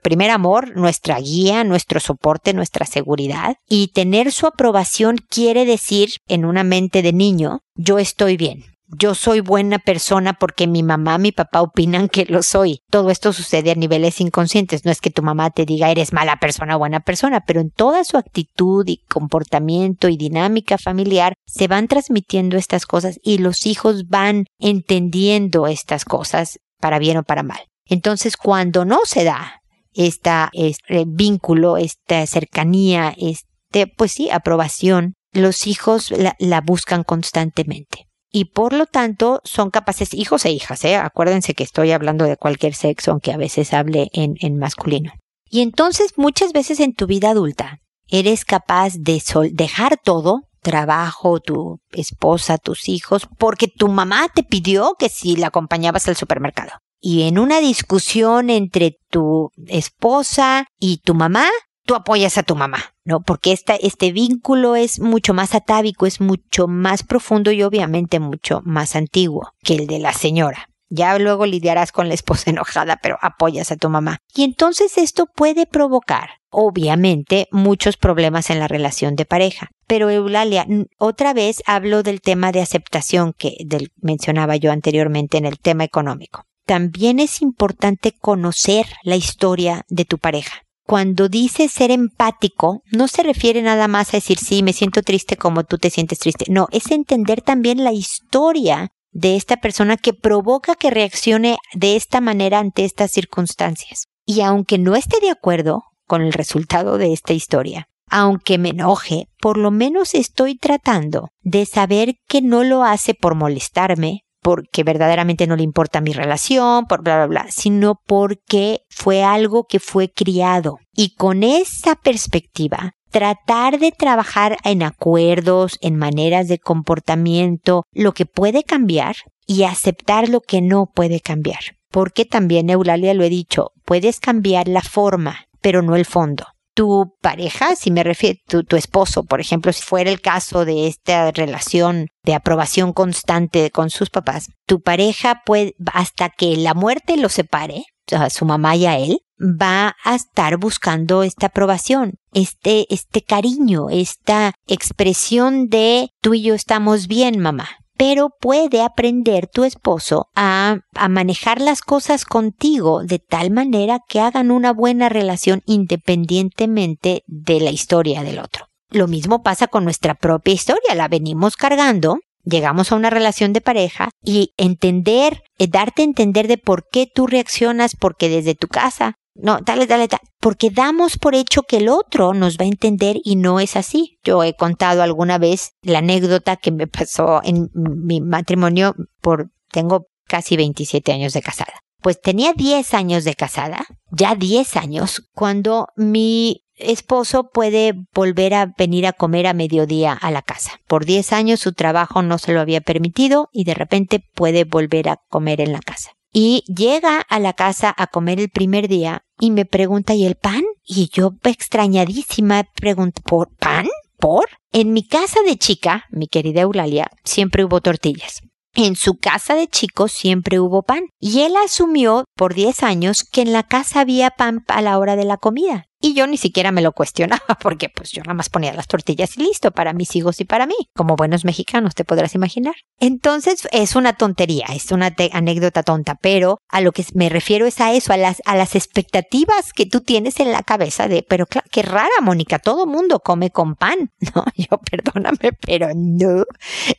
primer 0.01 0.29
amor, 0.29 0.77
nuestra 0.77 1.19
guía, 1.19 1.65
nuestro 1.65 1.99
soporte, 1.99 2.53
nuestra 2.53 2.85
seguridad. 2.85 3.57
Y 3.67 3.89
tener 3.89 4.31
su 4.31 4.47
aprobación 4.47 5.17
quiere 5.17 5.65
decir, 5.65 6.11
en 6.29 6.45
una 6.45 6.63
mente 6.63 7.01
de 7.01 7.11
niño, 7.11 7.59
yo 7.75 7.99
estoy 7.99 8.37
bien, 8.37 8.63
yo 8.97 9.13
soy 9.13 9.39
buena 9.41 9.77
persona 9.77 10.33
porque 10.33 10.67
mi 10.67 10.83
mamá, 10.83 11.17
mi 11.17 11.31
papá 11.31 11.61
opinan 11.61 12.09
que 12.09 12.25
lo 12.25 12.41
soy. 12.41 12.81
Todo 12.89 13.11
esto 13.11 13.33
sucede 13.33 13.71
a 13.71 13.75
niveles 13.75 14.19
inconscientes. 14.19 14.83
No 14.85 14.91
es 14.91 15.01
que 15.01 15.11
tu 15.11 15.21
mamá 15.21 15.51
te 15.51 15.65
diga 15.65 15.91
eres 15.91 16.11
mala 16.11 16.37
persona 16.37 16.75
o 16.75 16.79
buena 16.79 16.99
persona, 16.99 17.41
pero 17.45 17.61
en 17.61 17.69
toda 17.69 18.03
su 18.03 18.17
actitud 18.17 18.87
y 18.87 19.03
comportamiento 19.07 20.09
y 20.09 20.17
dinámica 20.17 20.77
familiar 20.77 21.35
se 21.45 21.67
van 21.67 21.87
transmitiendo 21.87 22.57
estas 22.57 22.85
cosas 22.85 23.19
y 23.23 23.37
los 23.37 23.65
hijos 23.65 24.07
van 24.07 24.45
entendiendo 24.57 25.67
estas 25.67 26.03
cosas 26.05 26.59
para 26.79 26.99
bien 26.99 27.17
o 27.17 27.23
para 27.23 27.43
mal. 27.43 27.59
Entonces, 27.85 28.37
cuando 28.37 28.85
no 28.85 28.99
se 29.05 29.23
da 29.23 29.61
esta, 29.93 30.49
este 30.53 31.05
vínculo, 31.07 31.77
esta 31.77 32.25
cercanía, 32.25 33.13
este, 33.17 33.87
pues 33.87 34.11
sí, 34.11 34.29
aprobación, 34.31 35.13
los 35.31 35.67
hijos 35.67 36.11
la 36.39 36.61
buscan 36.61 37.03
constantemente 37.03 38.08
y 38.31 38.45
por 38.45 38.73
lo 38.73 38.85
tanto 38.85 39.41
son 39.43 39.69
capaces 39.71 40.13
hijos 40.13 40.45
e 40.45 40.51
hijas, 40.51 40.83
¿eh? 40.85 40.95
acuérdense 40.95 41.53
que 41.53 41.63
estoy 41.63 41.91
hablando 41.91 42.25
de 42.25 42.37
cualquier 42.37 42.75
sexo, 42.75 43.11
aunque 43.11 43.31
a 43.31 43.37
veces 43.37 43.73
hable 43.73 44.09
en, 44.13 44.35
en 44.39 44.57
masculino. 44.57 45.11
Y 45.49 45.61
entonces 45.61 46.13
muchas 46.15 46.53
veces 46.53 46.79
en 46.79 46.93
tu 46.93 47.07
vida 47.07 47.31
adulta 47.31 47.79
eres 48.07 48.45
capaz 48.45 48.93
de 48.97 49.21
dejar 49.51 49.97
todo, 50.03 50.41
trabajo, 50.61 51.39
tu 51.39 51.79
esposa, 51.91 52.57
tus 52.57 52.89
hijos, 52.89 53.27
porque 53.37 53.67
tu 53.67 53.87
mamá 53.87 54.27
te 54.33 54.43
pidió 54.43 54.95
que 54.99 55.09
si 55.09 55.35
la 55.35 55.47
acompañabas 55.47 56.07
al 56.07 56.15
supermercado. 56.15 56.71
Y 57.01 57.23
en 57.23 57.39
una 57.39 57.59
discusión 57.59 58.49
entre 58.49 58.97
tu 59.09 59.51
esposa 59.67 60.67
y 60.79 60.97
tu 60.97 61.13
mamá, 61.13 61.47
tú 61.89 61.95
apoyas 61.95 62.37
a 62.37 62.43
tu 62.43 62.55
mamá, 62.55 62.93
¿no? 63.03 63.21
Porque 63.21 63.51
este 63.51 64.11
vínculo 64.11 64.75
es 64.75 64.99
mucho 64.99 65.33
más 65.33 65.55
atávico, 65.55 66.05
es 66.05 66.21
mucho 66.21 66.67
más 66.67 67.01
profundo 67.01 67.51
y 67.51 67.63
obviamente 67.63 68.19
mucho 68.19 68.61
más 68.63 68.95
antiguo 68.95 69.53
que 69.63 69.73
el 69.73 69.87
de 69.87 69.97
la 69.97 70.13
señora. 70.13 70.69
Ya 70.91 71.17
luego 71.17 71.47
lidiarás 71.47 71.91
con 71.91 72.07
la 72.07 72.13
esposa 72.13 72.49
enojada, 72.51 72.99
pero 73.01 73.17
apoyas 73.23 73.71
a 73.71 73.75
tu 73.75 73.89
mamá. 73.89 74.19
Y 74.35 74.43
entonces 74.43 74.99
esto 74.99 75.25
puede 75.25 75.65
provocar, 75.65 76.29
obviamente, 76.51 77.47
muchos 77.49 77.97
problemas 77.97 78.51
en 78.51 78.59
la 78.59 78.67
relación 78.67 79.15
de 79.15 79.25
pareja. 79.25 79.71
Pero 79.87 80.11
Eulalia, 80.11 80.67
otra 80.99 81.33
vez 81.33 81.63
hablo 81.65 82.03
del 82.03 82.21
tema 82.21 82.51
de 82.51 82.61
aceptación 82.61 83.33
que 83.35 83.57
mencionaba 83.99 84.57
yo 84.57 84.71
anteriormente 84.71 85.39
en 85.39 85.47
el 85.47 85.57
tema 85.57 85.85
económico. 85.85 86.43
También 86.67 87.19
es 87.19 87.41
importante 87.41 88.11
conocer 88.11 88.85
la 89.01 89.15
historia 89.15 89.87
de 89.89 90.05
tu 90.05 90.19
pareja 90.19 90.68
cuando 90.89 91.29
dice 91.29 91.67
ser 91.67 91.91
empático, 91.91 92.81
no 92.91 93.07
se 93.07 93.21
refiere 93.21 93.61
nada 93.61 93.87
más 93.87 94.09
a 94.09 94.17
decir, 94.17 94.39
sí, 94.39 94.63
me 94.63 94.73
siento 94.73 95.03
triste 95.03 95.37
como 95.37 95.63
tú 95.63 95.77
te 95.77 95.91
sientes 95.91 96.17
triste. 96.17 96.45
No, 96.49 96.67
es 96.71 96.89
entender 96.89 97.43
también 97.43 97.83
la 97.83 97.91
historia 97.91 98.89
de 99.11 99.35
esta 99.35 99.57
persona 99.57 99.97
que 99.97 100.13
provoca 100.15 100.73
que 100.73 100.89
reaccione 100.89 101.57
de 101.75 101.95
esta 101.95 102.21
manera 102.21 102.57
ante 102.57 102.85
estas 102.85 103.11
circunstancias. 103.11 104.05
Y 104.25 104.41
aunque 104.41 104.79
no 104.79 104.95
esté 104.95 105.19
de 105.19 105.29
acuerdo 105.29 105.83
con 106.07 106.23
el 106.23 106.33
resultado 106.33 106.97
de 106.97 107.13
esta 107.13 107.33
historia, 107.33 107.87
aunque 108.09 108.57
me 108.57 108.69
enoje, 108.69 109.27
por 109.39 109.59
lo 109.59 109.69
menos 109.69 110.15
estoy 110.15 110.57
tratando 110.57 111.27
de 111.41 111.67
saber 111.67 112.15
que 112.27 112.41
no 112.41 112.63
lo 112.63 112.83
hace 112.83 113.13
por 113.13 113.35
molestarme, 113.35 114.21
porque 114.41 114.83
verdaderamente 114.83 115.47
no 115.47 115.55
le 115.55 115.63
importa 115.63 116.01
mi 116.01 116.13
relación, 116.13 116.85
por 116.85 117.03
bla, 117.03 117.17
bla, 117.17 117.27
bla, 117.27 117.45
sino 117.49 118.01
porque 118.05 118.81
fue 118.89 119.23
algo 119.23 119.65
que 119.65 119.79
fue 119.79 120.11
criado. 120.11 120.77
Y 120.93 121.15
con 121.15 121.43
esa 121.43 121.95
perspectiva, 121.95 122.93
tratar 123.11 123.79
de 123.79 123.91
trabajar 123.91 124.57
en 124.63 124.83
acuerdos, 124.83 125.77
en 125.81 125.95
maneras 125.95 126.47
de 126.47 126.59
comportamiento, 126.59 127.83
lo 127.91 128.13
que 128.13 128.25
puede 128.25 128.63
cambiar 128.63 129.15
y 129.45 129.63
aceptar 129.63 130.29
lo 130.29 130.41
que 130.41 130.61
no 130.61 130.91
puede 130.93 131.19
cambiar. 131.19 131.59
Porque 131.91 132.25
también, 132.25 132.69
Eulalia 132.69 133.13
lo 133.13 133.23
he 133.23 133.29
dicho, 133.29 133.71
puedes 133.83 134.19
cambiar 134.19 134.67
la 134.67 134.81
forma, 134.81 135.47
pero 135.61 135.81
no 135.81 135.95
el 135.95 136.05
fondo 136.05 136.45
tu 136.73 137.15
pareja, 137.21 137.75
si 137.75 137.91
me 137.91 138.03
refiero, 138.03 138.39
tu, 138.47 138.63
tu 138.63 138.75
esposo, 138.75 139.23
por 139.23 139.41
ejemplo, 139.41 139.73
si 139.73 139.81
fuera 139.81 140.09
el 140.09 140.21
caso 140.21 140.65
de 140.65 140.87
esta 140.87 141.31
relación 141.31 142.07
de 142.23 142.33
aprobación 142.33 142.93
constante 142.93 143.71
con 143.71 143.89
sus 143.89 144.09
papás, 144.09 144.47
tu 144.65 144.81
pareja 144.81 145.41
puede, 145.45 145.75
hasta 145.93 146.29
que 146.29 146.55
la 146.57 146.73
muerte 146.73 147.17
lo 147.17 147.29
separe, 147.29 147.85
a 148.11 148.29
su 148.29 148.45
mamá 148.45 148.75
y 148.75 148.85
a 148.85 148.97
él, 148.97 149.19
va 149.39 149.95
a 150.03 150.15
estar 150.15 150.57
buscando 150.57 151.23
esta 151.23 151.47
aprobación, 151.47 152.15
este, 152.33 152.85
este 152.93 153.21
cariño, 153.21 153.89
esta 153.89 154.53
expresión 154.67 155.67
de 155.69 156.09
tú 156.21 156.33
y 156.33 156.41
yo 156.41 156.55
estamos 156.55 157.07
bien, 157.07 157.39
mamá 157.39 157.69
pero 157.99 158.29
puede 158.29 158.81
aprender 158.81 159.47
tu 159.47 159.65
esposo 159.65 160.29
a, 160.33 160.77
a, 160.95 161.09
manejar 161.09 161.59
las 161.59 161.81
cosas 161.81 162.23
contigo 162.23 163.03
de 163.03 163.19
tal 163.19 163.51
manera 163.51 163.99
que 164.07 164.21
hagan 164.21 164.51
una 164.51 164.71
buena 164.71 165.09
relación 165.09 165.63
independientemente 165.65 167.23
de 167.27 167.59
la 167.59 167.71
historia 167.71 168.23
del 168.23 168.39
otro. 168.39 168.67
Lo 168.89 169.09
mismo 169.09 169.43
pasa 169.43 169.67
con 169.67 169.83
nuestra 169.83 170.13
propia 170.13 170.53
historia, 170.53 170.95
la 170.95 171.09
venimos 171.09 171.57
cargando, 171.57 172.19
llegamos 172.45 172.93
a 172.93 172.95
una 172.95 173.09
relación 173.09 173.51
de 173.51 173.59
pareja 173.59 174.11
y 174.23 174.53
entender, 174.55 175.43
eh, 175.57 175.67
darte 175.67 176.01
a 176.01 176.05
entender 176.05 176.47
de 176.47 176.57
por 176.57 176.87
qué 176.89 177.05
tú 177.05 177.27
reaccionas, 177.27 177.97
porque 177.97 178.29
desde 178.29 178.55
tu 178.55 178.69
casa 178.69 179.15
no, 179.35 179.59
dale, 179.61 179.87
dale, 179.87 180.07
dale, 180.07 180.21
porque 180.39 180.69
damos 180.69 181.17
por 181.17 181.35
hecho 181.35 181.63
que 181.63 181.77
el 181.77 181.89
otro 181.89 182.33
nos 182.33 182.57
va 182.57 182.65
a 182.65 182.69
entender 182.69 183.17
y 183.23 183.35
no 183.35 183.59
es 183.59 183.75
así. 183.75 184.19
Yo 184.23 184.43
he 184.43 184.53
contado 184.53 185.01
alguna 185.01 185.37
vez 185.37 185.73
la 185.81 185.99
anécdota 185.99 186.57
que 186.57 186.71
me 186.71 186.87
pasó 186.87 187.41
en 187.43 187.69
mi 187.73 188.21
matrimonio 188.21 188.95
por, 189.21 189.51
tengo 189.71 190.07
casi 190.27 190.57
27 190.57 191.11
años 191.11 191.33
de 191.33 191.41
casada. 191.41 191.73
Pues 192.01 192.21
tenía 192.21 192.53
10 192.53 192.93
años 192.93 193.23
de 193.25 193.35
casada, 193.35 193.85
ya 194.11 194.35
10 194.35 194.77
años, 194.77 195.29
cuando 195.33 195.89
mi 195.97 196.63
esposo 196.75 197.49
puede 197.49 197.93
volver 198.13 198.53
a 198.53 198.73
venir 198.77 199.05
a 199.05 199.11
comer 199.11 199.47
a 199.47 199.53
mediodía 199.53 200.13
a 200.13 200.31
la 200.31 200.41
casa. 200.41 200.79
Por 200.87 201.05
10 201.05 201.33
años 201.33 201.59
su 201.59 201.73
trabajo 201.73 202.21
no 202.21 202.37
se 202.37 202.53
lo 202.53 202.61
había 202.61 202.79
permitido 202.79 203.49
y 203.51 203.65
de 203.65 203.73
repente 203.73 204.23
puede 204.33 204.63
volver 204.63 205.09
a 205.09 205.19
comer 205.29 205.59
en 205.59 205.73
la 205.73 205.79
casa 205.79 206.11
y 206.31 206.63
llega 206.67 207.21
a 207.21 207.39
la 207.39 207.53
casa 207.53 207.93
a 207.97 208.07
comer 208.07 208.39
el 208.39 208.49
primer 208.49 208.87
día 208.87 209.23
y 209.39 209.51
me 209.51 209.65
pregunta, 209.65 210.13
¿y 210.13 210.25
el 210.25 210.35
pan? 210.35 210.63
Y 210.85 211.09
yo 211.11 211.31
extrañadísima 211.43 212.65
pregunto, 212.75 213.21
¿por 213.23 213.55
pan? 213.55 213.87
¿Por? 214.17 214.47
En 214.71 214.93
mi 214.93 215.07
casa 215.07 215.41
de 215.45 215.57
chica, 215.57 216.05
mi 216.11 216.27
querida 216.27 216.61
Eulalia, 216.61 217.09
siempre 217.23 217.63
hubo 217.63 217.81
tortillas. 217.81 218.41
En 218.75 218.95
su 218.95 219.17
casa 219.17 219.55
de 219.55 219.67
chico 219.67 220.07
siempre 220.07 220.59
hubo 220.59 220.83
pan. 220.83 221.05
Y 221.19 221.41
él 221.41 221.55
asumió 221.63 222.25
por 222.35 222.53
10 222.53 222.83
años 222.83 223.23
que 223.23 223.41
en 223.41 223.51
la 223.51 223.63
casa 223.63 224.01
había 224.01 224.29
pan 224.31 224.63
a 224.67 224.81
la 224.81 224.99
hora 224.99 225.15
de 225.15 225.25
la 225.25 225.37
comida. 225.37 225.85
Y 226.01 226.13
yo 226.13 226.27
ni 226.27 226.37
siquiera 226.37 226.71
me 226.71 226.81
lo 226.81 226.93
cuestionaba 226.93 227.41
porque 227.61 227.89
pues 227.89 228.11
yo 228.11 228.21
nada 228.23 228.33
más 228.33 228.49
ponía 228.49 228.73
las 228.73 228.87
tortillas 228.87 229.37
y 229.37 229.43
listo 229.43 229.71
para 229.71 229.93
mis 229.93 230.15
hijos 230.15 230.39
y 230.39 230.45
para 230.45 230.65
mí, 230.65 230.75
como 230.95 231.15
buenos 231.15 231.43
mexicanos 231.43 231.93
te 231.93 232.05
podrás 232.05 232.35
imaginar. 232.35 232.75
Entonces 232.99 233.67
es 233.71 233.95
una 233.95 234.13
tontería, 234.13 234.67
es 234.73 234.91
una 234.91 235.13
anécdota 235.33 235.83
tonta, 235.83 236.15
pero 236.21 236.59
a 236.69 236.79
lo 236.79 236.93
que 236.93 237.05
me 237.13 237.27
refiero 237.27 237.65
es 237.65 237.81
a 237.81 237.93
eso, 237.93 238.13
a 238.13 238.17
las, 238.17 238.41
a 238.45 238.55
las 238.55 238.75
expectativas 238.75 239.73
que 239.73 239.85
tú 239.85 239.99
tienes 240.01 240.39
en 240.39 240.51
la 240.51 240.63
cabeza 240.63 241.07
de, 241.07 241.23
pero 241.27 241.45
claro, 241.45 241.67
qué 241.69 241.81
rara 241.81 242.09
Mónica, 242.21 242.59
todo 242.59 242.85
mundo 242.85 243.19
come 243.19 243.49
con 243.49 243.75
pan, 243.75 244.11
¿no? 244.35 244.45
Yo 244.55 244.77
perdóname, 244.77 245.51
pero 245.65 245.89
no. 245.95 246.45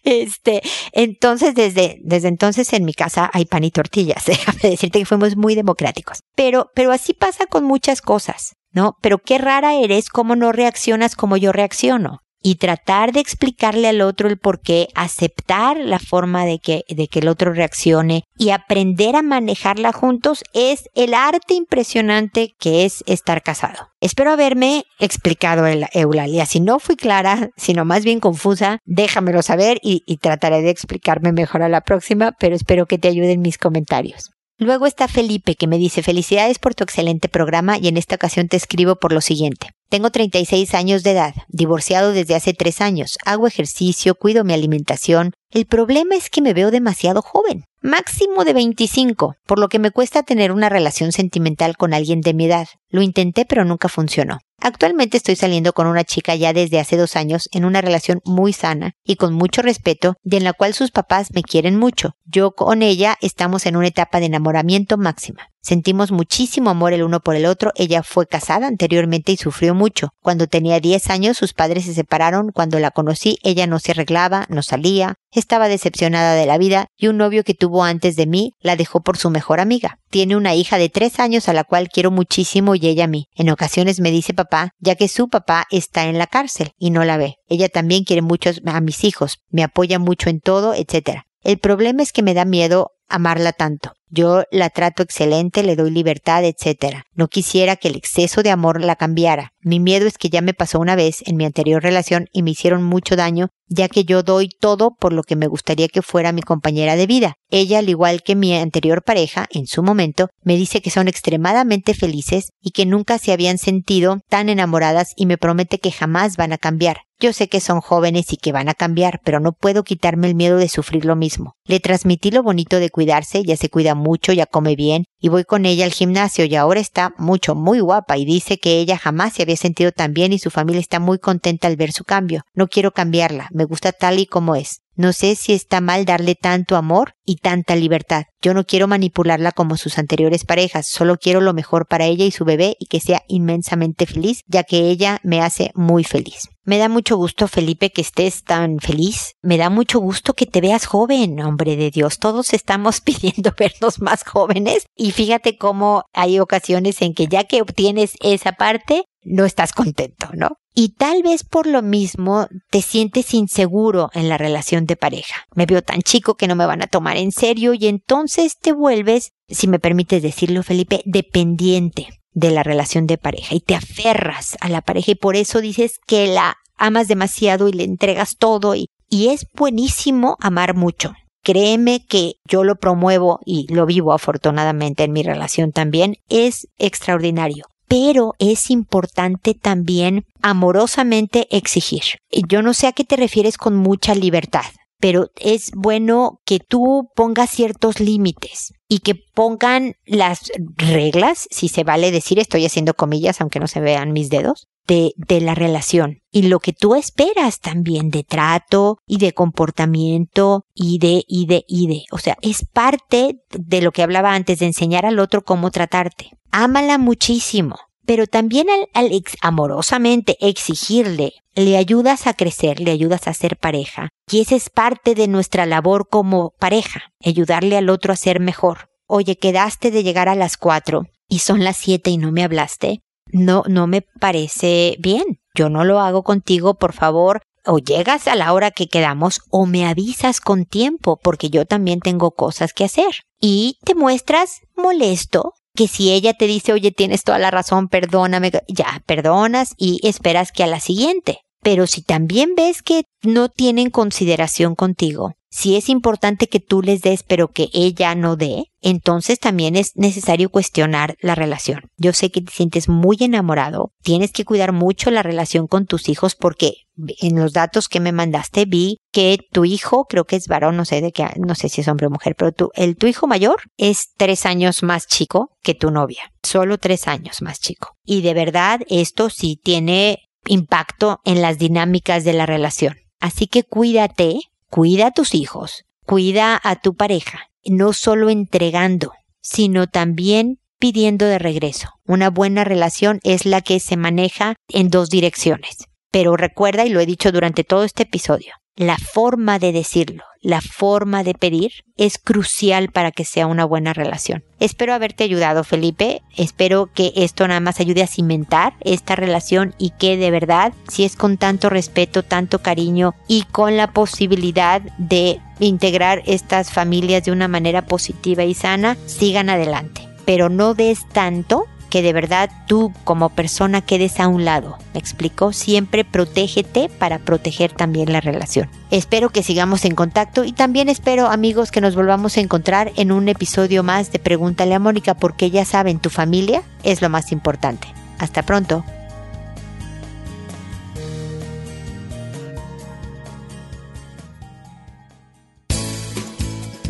Este, 0.05 0.63
entonces 0.93 1.55
desde, 1.55 1.99
desde 2.03 2.29
entonces 2.29 2.73
en 2.75 2.85
mi 2.85 2.93
casa 2.93 3.31
hay 3.33 3.47
pan 3.47 3.65
y 3.65 3.71
tortillas, 3.71 4.25
déjame 4.27 4.61
decirte 4.63 4.99
que 4.99 5.07
fuimos 5.07 5.37
muy 5.37 5.55
democráticos. 5.55 6.21
Pero, 6.37 6.71
pero 6.75 6.93
así 6.93 7.15
pasa 7.15 7.47
con 7.47 7.65
muchas 7.65 8.03
cosas. 8.03 8.57
¿No? 8.73 8.97
Pero 9.03 9.19
qué 9.19 9.39
rara 9.39 9.75
eres 9.75 10.09
cómo 10.09 10.37
no 10.37 10.53
reaccionas 10.53 11.17
como 11.17 11.37
yo 11.37 11.53
reacciono. 11.53 12.21
y 12.43 12.55
tratar 12.55 13.13
de 13.13 13.21
explicarle 13.21 13.89
al 13.89 14.01
otro 14.01 14.29
el 14.29 14.39
por 14.39 14.61
qué, 14.61 14.89
aceptar 14.95 15.77
la 15.77 15.99
forma 15.99 16.47
de 16.47 16.59
que, 16.59 16.85
de 16.89 17.07
que 17.07 17.19
el 17.19 17.29
otro 17.29 17.53
reaccione 17.53 18.25
y 18.39 18.51
aprender 18.51 19.15
a 19.15 19.23
manejarla 19.23 19.93
juntos 19.93 20.43
es 20.55 20.89
el 20.95 21.13
arte 21.13 21.55
impresionante 21.55 22.55
que 22.59 22.87
es 22.87 23.05
estar 23.07 23.43
casado. 23.43 23.91
Espero 24.01 24.31
haberme 24.31 24.85
explicado, 24.99 25.67
Eulalia. 25.93 26.47
Si 26.47 26.61
no 26.61 26.79
fui 26.79 26.97
clara, 26.97 27.51
sino 27.57 27.85
más 27.85 28.05
bien 28.05 28.21
confusa, 28.21 28.79
déjamelo 28.87 29.43
saber 29.43 29.79
y, 29.83 30.03
y 30.07 30.17
trataré 30.17 30.63
de 30.63 30.71
explicarme 30.71 31.33
mejor 31.33 31.63
a 31.63 31.69
la 31.69 31.83
próxima, 31.83 32.33
pero 32.39 32.57
espero 32.57 32.87
que 32.87 32.99
te 32.99 33.09
ayuden 33.09 33.43
mis 33.43 33.59
comentarios. 33.59 34.31
Luego 34.61 34.85
está 34.85 35.09
Felipe 35.09 35.55
que 35.55 35.67
me 35.67 35.79
dice 35.79 36.03
felicidades 36.03 36.59
por 36.59 36.75
tu 36.75 36.85
excelente 36.85 37.31
programa 37.31 37.79
y 37.79 37.89
en 37.89 37.97
esta 37.97 38.17
ocasión 38.17 38.47
te 38.47 38.59
escribo 38.59 38.97
por 38.97 39.11
lo 39.11 39.23
siguiente. 39.23 39.71
Tengo 39.89 40.11
36 40.11 40.75
años 40.75 41.03
de 41.03 41.13
edad, 41.13 41.35
divorciado 41.49 42.13
desde 42.13 42.35
hace 42.35 42.53
tres 42.53 42.83
años, 42.83 43.17
hago 43.25 43.47
ejercicio, 43.47 44.15
cuido 44.15 44.45
mi 44.45 44.53
alimentación. 44.53 45.33
El 45.51 45.65
problema 45.65 46.15
es 46.15 46.29
que 46.29 46.43
me 46.43 46.53
veo 46.53 46.71
demasiado 46.71 47.23
joven, 47.23 47.65
máximo 47.83 48.45
de 48.45 48.53
25, 48.53 49.37
por 49.47 49.59
lo 49.59 49.69
que 49.69 49.79
me 49.79 49.91
cuesta 49.91 50.23
tener 50.23 50.53
una 50.53 50.69
relación 50.69 51.13
sentimental 51.13 51.77
con 51.77 51.95
alguien 51.95 52.21
de 52.21 52.35
mi 52.35 52.47
edad. 52.47 52.69
Lo 52.89 53.03
intenté 53.03 53.45
pero 53.45 53.65
nunca 53.65 53.89
funcionó. 53.89 54.39
Actualmente 54.63 55.17
estoy 55.17 55.37
saliendo 55.37 55.73
con 55.73 55.87
una 55.87 56.05
chica 56.05 56.35
ya 56.35 56.53
desde 56.53 56.81
hace 56.81 56.99
dos 56.99 57.17
años 57.17 57.49
en 57.53 57.65
una 57.65 57.81
relación 57.81 58.21
muy 58.27 58.53
sana 58.53 58.93
y 59.05 59.17
con 59.17 59.33
mucho 59.33 59.63
respeto, 59.63 60.17
y 60.23 60.37
en 60.37 60.45
la 60.45 60.53
cual 60.53 60.75
sus 60.75 60.91
papás 60.91 61.33
me 61.33 61.43
quieren 61.43 61.77
mucho. 61.77 62.13
Yo 62.27 62.51
con 62.51 62.83
ella 62.83 63.17
estamos 63.23 63.65
en 63.65 63.77
una 63.77 63.87
etapa 63.87 64.21
de 64.21 64.27
enamoramiento 64.27 64.99
máxima. 64.99 65.49
Sentimos 65.63 66.11
muchísimo 66.11 66.71
amor 66.71 66.93
el 66.93 67.03
uno 67.03 67.21
por 67.21 67.37
el 67.37 67.47
otro. 67.47 67.73
Ella 67.75 68.03
fue 68.03 68.27
casada 68.27 68.67
anteriormente 68.67 69.33
y 69.33 69.37
sufrió 69.37 69.75
mucho. 69.75 70.11
Cuando 70.21 70.47
tenía 70.47 70.81
10 70.81 71.11
años 71.11 71.39
sus 71.39 71.55
padres 71.55 71.85
se 71.85 71.95
separaron. 71.95 72.51
Cuando 72.53 72.79
la 72.79 72.91
conocí 72.91 73.39
ella 73.43 73.67
no 73.67 73.79
se 73.79 73.93
arreglaba, 73.93 74.47
no 74.49 74.63
salía, 74.63 75.17
estaba 75.33 75.69
decepcionada 75.69 76.35
de 76.35 76.47
la 76.47 76.59
vida 76.59 76.87
y 76.97 77.09
un 77.09 77.17
novio 77.17 77.45
que 77.45 77.55
tuvo 77.55 77.85
antes 77.85 78.17
de 78.17 78.27
mí 78.27 78.53
la 78.61 78.77
dejó 78.77 79.01
por 79.01 79.17
su 79.17 79.31
mejor 79.31 79.61
amiga. 79.61 79.99
Tiene 80.11 80.37
una 80.37 80.55
hija 80.55 80.79
de 80.79 80.89
3 80.89 81.21
años 81.21 81.49
a 81.49 81.53
la 81.53 81.65
cual 81.65 81.89
quiero 81.89 82.11
muchísimo 82.11 82.75
y 82.75 82.87
ella 82.87 83.05
a 83.05 83.09
mí. 83.09 83.27
En 83.35 83.51
ocasiones 83.51 84.01
me 84.01 84.11
dice 84.11 84.35
papá, 84.35 84.71
ya 84.79 84.95
que 84.95 85.09
su 85.09 85.29
papá 85.29 85.67
está 85.71 86.05
en 86.05 86.19
la 86.19 86.27
cárcel 86.27 86.73
y 86.79 86.91
no 86.91 87.05
la 87.05 87.17
ve. 87.17 87.37
Ella 87.49 87.69
también 87.69 88.05
quiere 88.05 88.23
mucho 88.23 88.51
a 88.65 88.81
mis 88.81 89.05
hijos, 89.05 89.39
me 89.51 89.63
apoya 89.63 89.99
mucho 89.99 90.31
en 90.31 90.41
todo, 90.41 90.75
etc. 90.75 91.23
El 91.43 91.59
problema 91.59 92.03
es 92.03 92.13
que 92.13 92.23
me 92.23 92.35
da 92.35 92.45
miedo 92.45 92.93
amarla 93.09 93.53
tanto. 93.53 93.93
Yo 94.13 94.43
la 94.51 94.71
trato 94.71 95.05
excelente, 95.05 95.63
le 95.63 95.77
doy 95.77 95.91
libertad, 95.91 96.45
etc. 96.45 97.03
No 97.15 97.29
quisiera 97.29 97.77
que 97.77 97.89
el 97.89 97.97
exceso 97.97 98.43
de 98.43 98.51
amor 98.51 98.83
la 98.83 98.97
cambiara. 98.97 99.53
Mi 99.61 99.79
miedo 99.79 100.07
es 100.09 100.19
que 100.19 100.31
ya 100.31 100.41
me 100.41 100.53
pasó 100.53 100.81
una 100.81 100.97
vez 100.97 101.23
en 101.27 101.37
mi 101.37 101.45
anterior 101.45 101.81
relación 101.83 102.27
y 102.33 102.43
me 102.43 102.51
hicieron 102.51 102.83
mucho 102.83 103.15
daño, 103.15 103.51
ya 103.69 103.89
que 103.89 104.05
yo 104.05 104.25
doy 104.25 104.49
todo 104.49 104.97
por 104.99 105.13
lo 105.13 105.23
que 105.23 105.37
me 105.37 105.47
gustaría 105.47 105.87
que 105.87 106.03
fuera 106.03 106.33
mi 106.33 106.43
compañera 106.43 106.97
de 106.97 107.07
vida. 107.07 107.35
Ella, 107.51 107.79
al 107.79 107.89
igual 107.89 108.23
que 108.23 108.35
mi 108.35 108.53
anterior 108.57 109.05
pareja, 109.05 109.47
en 109.53 109.69
su 109.69 109.83
momento, 109.83 110.29
me 110.43 110.57
dice 110.57 110.83
que 110.83 110.91
son 110.91 111.07
extremadamente 111.07 111.95
felices 111.95 112.51
y 112.61 112.73
que 112.73 112.87
nunca 112.87 113.19
se 113.19 113.33
habían 113.33 113.59
sentido 113.59 114.21
tan 114.29 114.49
enamoradas 114.49 115.13
y 115.15 115.27
me 115.27 115.39
promete 115.39 115.79
que 115.79 115.93
jamás 115.93 116.37
van 116.37 116.53
a 116.53 116.59
cambiar. 116.59 117.03
Yo 117.21 117.35
sé 117.35 117.51
que 117.51 117.61
son 117.61 117.83
jóvenes 117.83 118.33
y 118.33 118.39
que 118.39 118.51
van 118.51 118.71
a 118.71 118.75
cambiar, 118.75 119.21
pero 119.23 119.41
no 119.41 119.53
puedo 119.53 119.85
quitarme 119.85 120.27
el 120.27 120.35
miedo 120.35 120.57
de 120.57 120.71
sufrir 120.71 121.05
lo 121.05 121.17
mismo. 121.17 121.55
Le 121.67 121.79
transmití 121.79 122.31
lo 122.31 122.43
bonito 122.43 122.81
de 122.81 122.89
cuidarse, 122.89 123.43
ya 123.45 123.59
se 123.59 123.69
cuida 123.69 123.95
mucho, 123.95 124.33
ya 124.33 124.47
come 124.47 124.75
bien, 124.75 125.05
y 125.19 125.29
voy 125.29 125.45
con 125.45 125.67
ella 125.67 125.85
al 125.85 125.93
gimnasio 125.93 126.47
y 126.47 126.57
ahora 126.57 126.81
está 126.81 127.13
mucho, 127.19 127.55
muy 127.55 127.81
guapa 127.81 128.17
y 128.17 128.25
dice 128.25 128.59
que 128.59 128.81
ella 128.81 128.97
jamás 128.97 129.35
se 129.35 129.43
había 129.43 129.57
sentido 129.57 129.93
tan 129.93 130.15
bien 130.15 130.33
y 130.33 130.39
su 130.39 130.51
familia 130.51 130.81
está 130.81 130.99
muy 130.99 131.19
contenta 131.19 131.69
al 131.69 131.77
ver 131.77 131.93
su 131.93 132.05
cambio. 132.05 132.41
No 132.55 132.69
quiero 132.69 132.93
cambiarla, 132.93 133.49
me 133.53 133.65
gusta 133.65 133.93
tal 133.93 134.19
y 134.19 134.25
como 134.25 134.57
es. 134.57 134.81
No 134.97 135.13
sé 135.13 135.35
si 135.35 135.53
está 135.55 135.81
mal 135.81 136.05
darle 136.05 136.35
tanto 136.35 136.77
amor 136.77 137.13
y 137.25 137.37
tanta 137.37 137.77
libertad. 137.77 138.25
Yo 138.43 138.53
no 138.53 138.65
quiero 138.65 138.87
manipularla 138.87 139.53
como 139.53 139.79
sus 139.79 139.97
anteriores 139.99 140.45
parejas, 140.45 140.87
solo 140.87 141.17
quiero 141.17 141.41
lo 141.41 141.55
mejor 141.55 141.87
para 141.87 142.05
ella 142.05 142.25
y 142.25 142.31
su 142.31 142.45
bebé 142.45 142.77
y 142.79 142.85
que 142.85 143.01
sea 143.01 143.23
inmensamente 143.27 144.05
feliz, 144.05 144.43
ya 144.47 144.63
que 144.63 144.91
ella 144.91 145.19
me 145.23 145.41
hace 145.41 145.71
muy 145.75 146.05
feliz. 146.05 146.50
Me 146.65 146.77
da 146.77 146.91
mucho 146.91 147.17
gusto, 147.17 147.49
Felipe, 147.49 147.91
que 147.91 148.03
estés 148.03 148.45
tan 148.45 148.81
feliz. 148.81 149.35
Me 149.41 149.57
da 149.57 149.71
mucho 149.71 149.99
gusto 149.99 150.35
que 150.35 150.45
te 150.45 150.61
veas 150.61 150.85
joven, 150.85 151.41
hombre 151.41 151.77
de 151.77 151.91
Dios. 151.91 152.19
Todos 152.19 152.53
estamos 152.53 153.01
pidiendo 153.03 153.55
vernos 153.59 154.01
más 154.01 154.25
jóvenes 154.25 154.85
y 154.95 155.13
fíjate 155.13 155.57
cómo 155.57 156.05
hay 156.13 156.39
ocasiones 156.39 157.01
en 157.01 157.15
que 157.15 157.29
ya 157.29 157.45
que 157.45 157.63
obtienes 157.63 158.13
esa 158.21 158.53
parte, 158.53 159.05
no 159.23 159.45
estás 159.45 159.73
contento, 159.73 160.29
¿no? 160.35 160.57
Y 160.75 160.95
tal 160.95 161.23
vez 161.23 161.45
por 161.45 161.67
lo 161.67 161.83
mismo 161.83 162.47
te 162.71 162.83
sientes 162.83 163.35
inseguro 163.35 164.11
en 164.13 164.29
la 164.29 164.39
relación 164.39 164.87
de 164.87 164.97
pareja. 164.97 165.47
Me 165.55 165.67
veo 165.67 165.83
tan 165.83 166.03
chico 166.03 166.37
que 166.37 166.47
no 166.47 166.57
me 166.57 166.67
van 166.67 166.83
a 166.83 166.87
tomar 166.87 167.17
en 167.17 167.33
serio 167.33 167.75
y 167.75 167.87
entonces 167.87 168.59
te 168.59 168.73
vuelves, 168.73 169.33
si 169.49 169.67
me 169.67 169.79
permites 169.79 170.23
decirlo 170.23 170.63
Felipe, 170.63 171.03
dependiente 171.07 172.20
de 172.33 172.51
la 172.51 172.63
relación 172.63 173.07
de 173.07 173.19
pareja 173.19 173.55
y 173.55 173.61
te 173.61 173.75
aferras 173.75 174.57
a 174.61 174.69
la 174.69 174.81
pareja 174.81 175.13
y 175.13 175.17
por 175.17 175.37
eso 175.37 175.61
dices 175.61 175.99
que 176.07 176.27
la 176.27 176.57
amas 176.77 177.09
demasiado 177.09 177.69
y 177.69 177.73
le 177.73 177.85
entregas 177.85 178.37
todo 178.37 178.75
y, 178.75 178.89
y 179.09 179.29
es 179.29 179.47
buenísimo 179.55 180.37
amar 180.41 180.75
mucho. 180.75 181.13
Créeme 181.43 182.05
que 182.07 182.35
yo 182.45 182.65
lo 182.65 182.77
promuevo 182.77 183.41
y 183.45 183.73
lo 183.73 183.87
vivo 183.87 184.13
afortunadamente 184.13 185.05
en 185.05 185.13
mi 185.13 185.23
relación 185.23 185.73
también. 185.73 186.17
Es 186.29 186.67
extraordinario 186.79 187.65
pero 187.91 188.35
es 188.39 188.71
importante 188.71 189.55
también 189.55 190.25
amorosamente 190.43 191.49
exigir. 191.51 192.03
Yo 192.49 192.63
no 192.63 192.73
sé 192.73 192.87
a 192.87 192.93
qué 192.93 193.03
te 193.03 193.17
refieres 193.17 193.59
con 193.59 193.75
mucha 193.75 194.15
libertad, 194.15 194.67
pero 195.01 195.31
es 195.37 195.73
bueno 195.75 196.41
que 196.45 196.59
tú 196.61 197.09
pongas 197.17 197.51
ciertos 197.51 198.01
límites 198.01 198.73
y 198.89 199.01
que 199.01 199.15
pongan 199.35 199.95
las 200.05 200.53
reglas, 200.77 201.49
si 201.51 201.69
se 201.69 201.85
vale 201.85 202.11
decir, 202.11 202.39
estoy 202.39 202.67
haciendo 202.67 202.95
comillas 202.95 203.41
aunque 203.41 203.61
no 203.61 203.67
se 203.67 203.81
vean 203.81 204.13
mis 204.13 204.31
dedos, 204.31 204.69
de, 204.87 205.13
de, 205.17 205.41
la 205.41 205.55
relación 205.55 206.19
y 206.33 206.43
lo 206.43 206.59
que 206.59 206.73
tú 206.73 206.97
esperas 206.97 207.61
también 207.61 208.11
de 208.11 208.25
trato 208.25 208.99
y 209.07 209.19
de 209.19 209.33
comportamiento 209.33 210.65
y 210.75 210.99
de, 210.99 211.23
y 211.29 211.47
de, 211.47 211.65
y 211.69 211.87
de. 211.87 212.03
O 212.11 212.19
sea, 212.19 212.37
es 212.43 212.67
parte 212.67 213.37
de 213.51 213.83
lo 213.83 213.93
que 213.93 214.03
hablaba 214.03 214.35
antes 214.35 214.59
de 214.59 214.67
enseñar 214.67 215.07
al 215.07 215.21
otro 215.21 215.45
cómo 215.45 215.71
tratarte 215.71 216.33
ámala 216.51 216.99
muchísimo, 216.99 217.77
pero 218.11 218.27
también 218.27 218.67
al, 218.93 219.23
amorosamente 219.41 220.37
exigirle, 220.41 221.35
le 221.55 221.77
ayudas 221.77 222.27
a 222.27 222.35
crecer, 222.35 222.81
le 222.81 222.91
ayudas 222.91 223.29
a 223.29 223.35
ser 223.35 223.57
pareja. 223.57 224.09
Y 224.29 224.41
esa 224.41 224.57
es 224.57 224.69
parte 224.69 225.15
de 225.15 225.29
nuestra 225.29 225.65
labor 225.65 226.09
como 226.11 226.53
pareja, 226.59 227.13
ayudarle 227.25 227.77
al 227.77 227.89
otro 227.89 228.13
a 228.13 228.17
ser 228.17 228.41
mejor. 228.41 228.91
Oye, 229.07 229.37
quedaste 229.37 229.93
de 229.93 230.03
llegar 230.03 230.29
a 230.29 230.35
las 230.35 230.57
cuatro 230.57 231.07
y 231.29 231.39
son 231.39 231.63
las 231.63 231.77
siete 231.77 232.11
y 232.11 232.19
no 232.19 232.33
me 232.33 232.43
hablaste. 232.43 233.01
No, 233.27 233.63
no 233.69 233.87
me 233.87 234.03
parece 234.03 234.97
bien. 234.99 235.39
Yo 235.55 235.69
no 235.69 235.85
lo 235.85 236.01
hago 236.01 236.25
contigo, 236.25 236.75
por 236.75 236.95
favor. 236.95 237.43
O 237.65 237.79
llegas 237.79 238.27
a 238.27 238.35
la 238.35 238.53
hora 238.53 238.73
que 238.73 238.89
quedamos 238.89 239.41
o 239.51 239.67
me 239.67 239.87
avisas 239.87 240.41
con 240.41 240.65
tiempo 240.65 241.17
porque 241.23 241.49
yo 241.49 241.65
también 241.65 242.01
tengo 242.01 242.33
cosas 242.33 242.73
que 242.73 242.87
hacer. 242.87 243.23
Y 243.39 243.79
te 243.85 243.95
muestras 243.95 244.63
molesto, 244.75 245.53
que 245.75 245.89
si 245.89 246.13
ella 246.13 246.35
te 246.35 246.47
dice, 246.47 246.73
oye, 246.73 246.91
tienes 246.91 247.25
toda 247.25 247.39
la 247.39 247.51
razón, 247.51 247.89
perdóname, 247.89 248.51
ya, 248.69 249.03
perdonas 249.07 249.75
y 249.77 250.01
esperas 250.07 250.53
que 250.53 250.63
a 250.63 250.67
la 250.67 250.81
siguiente. 250.81 251.41
Pero 251.63 251.87
si 251.87 252.03
también 252.03 252.55
ves 252.57 252.83
que 252.83 253.05
no 253.23 253.49
tienen 253.49 253.91
consideración 253.91 254.75
contigo, 254.75 255.35
si 255.51 255.77
es 255.77 255.89
importante 255.89 256.49
que 256.49 256.61
tú 256.61 256.81
les 256.81 257.03
des 257.03 257.23
pero 257.23 257.49
que 257.49 257.69
ella 257.73 258.15
no 258.15 258.37
dé, 258.37 258.65
entonces 258.81 259.39
también 259.39 259.77
es 259.77 259.97
necesario 259.97 260.49
cuestionar 260.49 261.17
la 261.21 261.35
relación. 261.35 261.83
Yo 261.97 262.13
sé 262.13 262.31
que 262.31 262.41
te 262.41 262.53
sientes 262.53 262.89
muy 262.89 263.17
enamorado, 263.21 263.93
tienes 264.03 264.33
que 264.33 264.45
cuidar 264.45 264.73
mucho 264.73 265.11
la 265.11 265.23
relación 265.23 265.67
con 265.67 265.87
tus 265.87 266.09
hijos 266.09 266.35
porque 266.35 266.75
en 267.21 267.39
los 267.39 267.53
datos 267.53 267.89
que 267.89 268.01
me 268.01 268.13
mandaste 268.13 268.65
vi 268.65 268.99
que 269.13 269.39
tu 269.51 269.65
hijo, 269.65 270.05
creo 270.05 270.25
que 270.25 270.37
es 270.37 270.47
varón, 270.47 270.77
no 270.77 270.85
sé 270.85 271.01
de 271.01 271.13
qué, 271.13 271.27
no 271.37 271.55
sé 271.55 271.69
si 271.69 271.81
es 271.81 271.89
hombre 271.89 272.07
o 272.07 272.11
mujer, 272.11 272.35
pero 272.37 272.53
tu, 272.53 272.71
el, 272.75 272.97
tu 272.97 273.07
hijo 273.07 273.27
mayor 273.27 273.63
es 273.77 274.13
tres 274.17 274.47
años 274.47 274.83
más 274.83 275.07
chico 275.07 275.51
que 275.63 275.75
tu 275.75 275.91
novia, 275.91 276.33
solo 276.43 276.79
tres 276.79 277.09
años 277.09 277.43
más 277.43 277.59
chico. 277.61 277.97
Y 278.05 278.23
de 278.23 278.35
verdad 278.35 278.81
esto 278.89 279.31
sí 279.31 279.61
tiene 279.63 280.21
impacto 280.47 281.21
en 281.25 281.43
las 281.43 281.59
dinámicas 281.59 282.25
de 282.25 282.33
la 282.33 282.47
relación. 282.47 282.97
Así 283.21 283.47
que 283.47 283.65
cuídate, 283.65 284.41
cuida 284.71 285.09
a 285.09 285.11
tus 285.11 285.35
hijos, 285.35 285.85
cuida 286.07 286.59
a 286.63 286.77
tu 286.77 286.95
pareja, 286.95 287.51
no 287.65 287.93
solo 287.93 288.31
entregando, 288.31 289.13
sino 289.43 289.87
también 289.89 290.61
pidiendo 290.79 291.27
de 291.27 291.39
regreso. 291.39 291.89
Una 292.07 292.31
buena 292.31 292.65
relación 292.65 293.21
es 293.23 293.45
la 293.45 293.61
que 293.61 293.81
se 293.81 293.97
maneja 293.97 294.55
en 294.69 294.89
dos 294.89 295.11
direcciones. 295.11 295.87
Pero 296.11 296.37
recuerda, 296.37 296.85
y 296.87 296.89
lo 296.89 297.01
he 297.01 297.07
dicho 297.07 297.31
durante 297.31 297.63
todo 297.63 297.85
este 297.85 298.05
episodio, 298.05 298.55
la 298.77 298.97
forma 298.97 299.59
de 299.59 299.73
decirlo, 299.73 300.25
la 300.43 300.61
forma 300.61 301.23
de 301.23 301.35
pedir 301.35 301.73
es 301.97 302.19
crucial 302.19 302.91
para 302.91 303.11
que 303.11 303.25
sea 303.25 303.47
una 303.47 303.65
buena 303.65 303.93
relación. 303.93 304.43
Espero 304.59 304.95
haberte 304.95 305.25
ayudado, 305.25 305.65
Felipe. 305.65 306.23
Espero 306.37 306.89
que 306.93 307.13
esto 307.17 307.47
nada 307.47 307.61
más 307.61 307.79
ayude 307.81 308.03
a 308.03 308.07
cimentar 308.07 308.75
esta 308.81 309.17
relación 309.17 309.75
y 309.77 309.91
que 309.91 310.17
de 310.17 310.31
verdad, 310.31 310.73
si 310.89 311.05
es 311.05 311.17
con 311.17 311.37
tanto 311.37 311.69
respeto, 311.69 312.23
tanto 312.23 312.61
cariño 312.61 313.15
y 313.29 313.43
con 313.43 313.77
la 313.77 313.93
posibilidad 313.93 314.81
de 314.97 315.41
integrar 315.59 316.23
estas 316.25 316.73
familias 316.73 317.25
de 317.25 317.33
una 317.33 317.49
manera 317.49 317.85
positiva 317.85 318.45
y 318.45 318.55
sana, 318.55 318.97
sigan 319.05 319.51
adelante. 319.51 320.09
Pero 320.25 320.49
no 320.49 320.75
des 320.75 321.07
tanto 321.09 321.67
que 321.91 322.03
de 322.03 322.13
verdad 322.13 322.51
tú 322.67 322.93
como 323.05 323.29
persona 323.29 323.83
quedes 323.83 324.21
a 324.21 324.29
un 324.29 324.45
lado. 324.45 324.79
¿Me 324.95 325.01
explico? 325.01 325.53
Siempre 325.53 326.05
protégete 326.05 326.89
para 326.89 327.19
proteger 327.19 327.73
también 327.73 328.13
la 328.13 328.21
relación. 328.21 328.71
Espero 328.91 329.31
que 329.31 329.43
sigamos 329.43 329.85
en 329.85 329.95
contacto 329.95 330.45
y 330.45 330.53
también 330.53 330.89
espero 330.89 331.27
amigos 331.27 331.71
que 331.71 331.81
nos 331.81 331.95
volvamos 331.95 332.37
a 332.37 332.41
encontrar 332.41 332.93
en 332.97 333.13
un 333.13 333.29
episodio 333.29 333.83
más 333.83 334.13
de 334.13 334.19
Pregúntale 334.19 334.75
a 334.75 334.79
Mónica 334.79 335.15
porque 335.15 335.51
ya 335.51 335.65
saben, 335.65 335.99
tu 335.99 336.09
familia 336.09 336.63
es 336.83 337.03
lo 337.03 337.09
más 337.11 337.33
importante. 337.33 337.89
Hasta 338.19 338.43
pronto. 338.43 338.85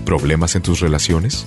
¿Problemas 0.04 0.56
en 0.56 0.62
tus 0.62 0.80
relaciones? 0.80 1.46